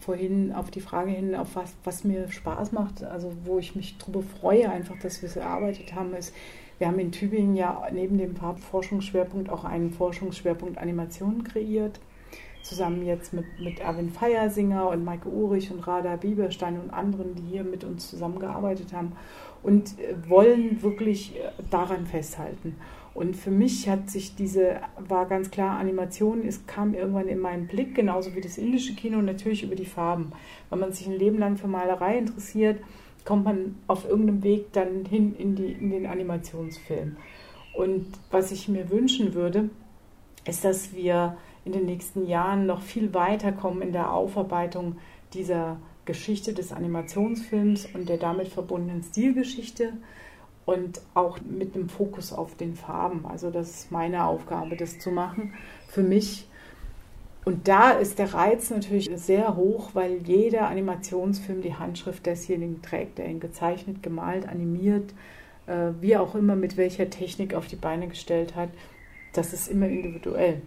vorhin 0.00 0.52
auf 0.52 0.70
die 0.70 0.80
Frage 0.80 1.12
hin, 1.12 1.34
auf 1.34 1.54
was, 1.54 1.74
was 1.84 2.04
mir 2.04 2.30
Spaß 2.30 2.72
macht, 2.72 3.04
also 3.04 3.32
wo 3.44 3.58
ich 3.58 3.76
mich 3.76 3.96
darüber 3.98 4.22
freue, 4.22 4.70
einfach, 4.70 4.98
dass 4.98 5.22
wir 5.22 5.28
es 5.28 5.36
erarbeitet 5.36 5.94
haben, 5.94 6.14
ist, 6.14 6.34
wir 6.78 6.88
haben 6.88 6.98
in 6.98 7.12
Tübingen 7.12 7.54
ja 7.54 7.86
neben 7.92 8.18
dem 8.18 8.34
Farbforschungsschwerpunkt 8.34 9.48
auch 9.48 9.64
einen 9.64 9.92
Forschungsschwerpunkt 9.92 10.78
Animation 10.78 11.44
kreiert 11.44 12.00
zusammen 12.62 13.04
jetzt 13.04 13.32
mit, 13.32 13.44
mit 13.58 13.80
Erwin 13.80 14.10
Feiersinger 14.10 14.88
und 14.88 15.04
Maike 15.04 15.28
Urich 15.28 15.70
und 15.70 15.80
Rada 15.86 16.16
Bieberstein 16.16 16.80
und 16.80 16.90
anderen, 16.90 17.34
die 17.34 17.42
hier 17.42 17.64
mit 17.64 17.84
uns 17.84 18.08
zusammengearbeitet 18.08 18.92
haben 18.92 19.12
und 19.62 19.98
äh, 19.98 20.14
wollen 20.28 20.82
wirklich 20.82 21.36
äh, 21.36 21.50
daran 21.70 22.06
festhalten. 22.06 22.76
Und 23.14 23.36
für 23.36 23.50
mich 23.50 23.88
hat 23.88 24.08
sich 24.08 24.36
diese, 24.36 24.80
war 24.98 25.26
ganz 25.26 25.50
klar, 25.50 25.78
Animation 25.78 26.42
ist, 26.42 26.66
kam 26.66 26.94
irgendwann 26.94 27.28
in 27.28 27.40
meinen 27.40 27.66
Blick, 27.66 27.94
genauso 27.94 28.34
wie 28.34 28.40
das 28.40 28.56
indische 28.56 28.94
Kino, 28.94 29.20
natürlich 29.20 29.62
über 29.62 29.74
die 29.74 29.84
Farben. 29.84 30.32
Wenn 30.70 30.78
man 30.78 30.92
sich 30.92 31.06
ein 31.06 31.18
Leben 31.18 31.38
lang 31.38 31.58
für 31.58 31.68
Malerei 31.68 32.16
interessiert, 32.16 32.80
kommt 33.26 33.44
man 33.44 33.76
auf 33.86 34.08
irgendeinem 34.08 34.42
Weg 34.42 34.72
dann 34.72 35.04
hin 35.04 35.34
in, 35.36 35.54
die, 35.54 35.72
in 35.72 35.90
den 35.90 36.06
Animationsfilm. 36.06 37.16
Und 37.74 38.06
was 38.30 38.50
ich 38.50 38.68
mir 38.68 38.90
wünschen 38.90 39.34
würde, 39.34 39.68
ist, 40.46 40.64
dass 40.64 40.94
wir 40.94 41.36
in 41.64 41.72
den 41.72 41.86
nächsten 41.86 42.26
Jahren 42.26 42.66
noch 42.66 42.82
viel 42.82 43.14
weiter 43.14 43.52
kommen 43.52 43.82
in 43.82 43.92
der 43.92 44.12
Aufarbeitung 44.12 44.96
dieser 45.32 45.78
Geschichte 46.04 46.52
des 46.52 46.72
Animationsfilms 46.72 47.88
und 47.94 48.08
der 48.08 48.18
damit 48.18 48.48
verbundenen 48.48 49.02
Stilgeschichte 49.02 49.92
und 50.64 51.00
auch 51.14 51.38
mit 51.40 51.74
dem 51.74 51.88
Fokus 51.88 52.32
auf 52.32 52.56
den 52.56 52.74
Farben. 52.74 53.26
Also 53.26 53.50
das 53.50 53.70
ist 53.70 53.92
meine 53.92 54.24
Aufgabe, 54.24 54.76
das 54.76 54.98
zu 54.98 55.10
machen 55.10 55.54
für 55.88 56.02
mich. 56.02 56.48
Und 57.44 57.66
da 57.66 57.90
ist 57.90 58.20
der 58.20 58.34
Reiz 58.34 58.70
natürlich 58.70 59.10
sehr 59.16 59.56
hoch, 59.56 59.90
weil 59.94 60.18
jeder 60.24 60.68
Animationsfilm 60.68 61.60
die 61.60 61.74
Handschrift 61.74 62.24
desjenigen 62.24 62.82
trägt, 62.82 63.18
der 63.18 63.28
ihn 63.28 63.40
gezeichnet, 63.40 64.02
gemalt, 64.02 64.48
animiert, 64.48 65.12
äh, 65.66 65.90
wie 66.00 66.16
auch 66.16 66.36
immer, 66.36 66.54
mit 66.54 66.76
welcher 66.76 67.10
Technik 67.10 67.54
auf 67.54 67.66
die 67.66 67.76
Beine 67.76 68.06
gestellt 68.06 68.54
hat. 68.54 68.68
Das 69.32 69.52
ist 69.52 69.68
immer 69.68 69.88
individuell. 69.88 70.62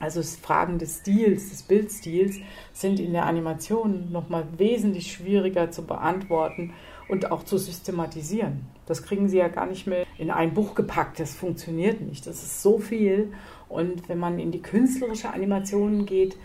Also 0.00 0.22
Fragen 0.22 0.78
des 0.78 1.00
Stils, 1.00 1.50
des 1.50 1.62
Bildstils 1.62 2.38
sind 2.72 2.98
in 2.98 3.12
der 3.12 3.26
Animation 3.26 4.10
nochmal 4.10 4.44
wesentlich 4.56 5.12
schwieriger 5.12 5.70
zu 5.70 5.82
beantworten 5.82 6.72
und 7.08 7.30
auch 7.30 7.44
zu 7.44 7.58
systematisieren. 7.58 8.62
Das 8.86 9.02
kriegen 9.02 9.28
Sie 9.28 9.36
ja 9.36 9.48
gar 9.48 9.66
nicht 9.66 9.86
mehr 9.86 10.06
in 10.18 10.30
ein 10.30 10.54
Buch 10.54 10.74
gepackt. 10.74 11.20
Das 11.20 11.34
funktioniert 11.34 12.00
nicht. 12.00 12.26
Das 12.26 12.42
ist 12.42 12.62
so 12.62 12.78
viel. 12.78 13.32
Und 13.68 14.08
wenn 14.08 14.18
man 14.18 14.38
in 14.38 14.50
die 14.50 14.62
künstlerische 14.62 15.32
Animation 15.32 16.06
geht, 16.06 16.36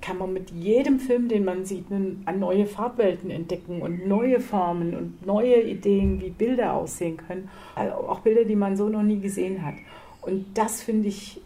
kann 0.00 0.16
man 0.16 0.32
mit 0.32 0.50
jedem 0.50 0.98
Film, 0.98 1.28
den 1.28 1.44
man 1.44 1.66
sieht, 1.66 1.86
neue 1.90 2.64
Farbwelten 2.64 3.30
entdecken 3.30 3.82
und 3.82 4.08
neue 4.08 4.40
Formen 4.40 4.96
und 4.96 5.26
neue 5.26 5.60
Ideen, 5.60 6.22
wie 6.22 6.30
Bilder 6.30 6.72
aussehen 6.72 7.18
können. 7.18 7.50
Also 7.74 7.94
auch 7.94 8.20
Bilder, 8.20 8.44
die 8.44 8.56
man 8.56 8.76
so 8.76 8.88
noch 8.88 9.02
nie 9.02 9.20
gesehen 9.20 9.64
hat. 9.64 9.74
Und 10.22 10.46
das 10.54 10.80
finde 10.80 11.08
ich 11.08 11.42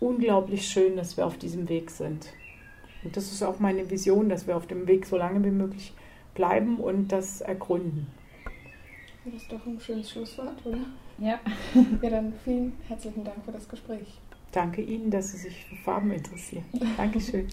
unglaublich 0.00 0.66
schön, 0.66 0.96
dass 0.96 1.16
wir 1.16 1.26
auf 1.26 1.38
diesem 1.38 1.68
Weg 1.68 1.90
sind. 1.90 2.32
Und 3.04 3.16
das 3.16 3.32
ist 3.32 3.42
auch 3.42 3.60
meine 3.60 3.88
Vision, 3.90 4.28
dass 4.28 4.46
wir 4.46 4.56
auf 4.56 4.66
dem 4.66 4.86
Weg 4.86 5.06
so 5.06 5.16
lange 5.16 5.44
wie 5.44 5.50
möglich 5.50 5.92
bleiben 6.34 6.78
und 6.78 7.08
das 7.08 7.40
ergründen. 7.40 8.06
Das 9.24 9.34
ist 9.34 9.52
doch 9.52 9.64
ein 9.66 9.78
schönes 9.80 10.10
Schlusswort, 10.10 10.64
oder? 10.64 10.78
Ja. 11.18 11.38
Ja, 12.02 12.10
dann 12.10 12.32
vielen 12.44 12.72
herzlichen 12.88 13.24
Dank 13.24 13.44
für 13.44 13.52
das 13.52 13.68
Gespräch. 13.68 14.18
Danke 14.52 14.82
Ihnen, 14.82 15.10
dass 15.10 15.32
Sie 15.32 15.38
sich 15.38 15.64
für 15.66 15.76
Farben 15.76 16.10
interessieren. 16.10 16.64
Dankeschön. 16.96 17.46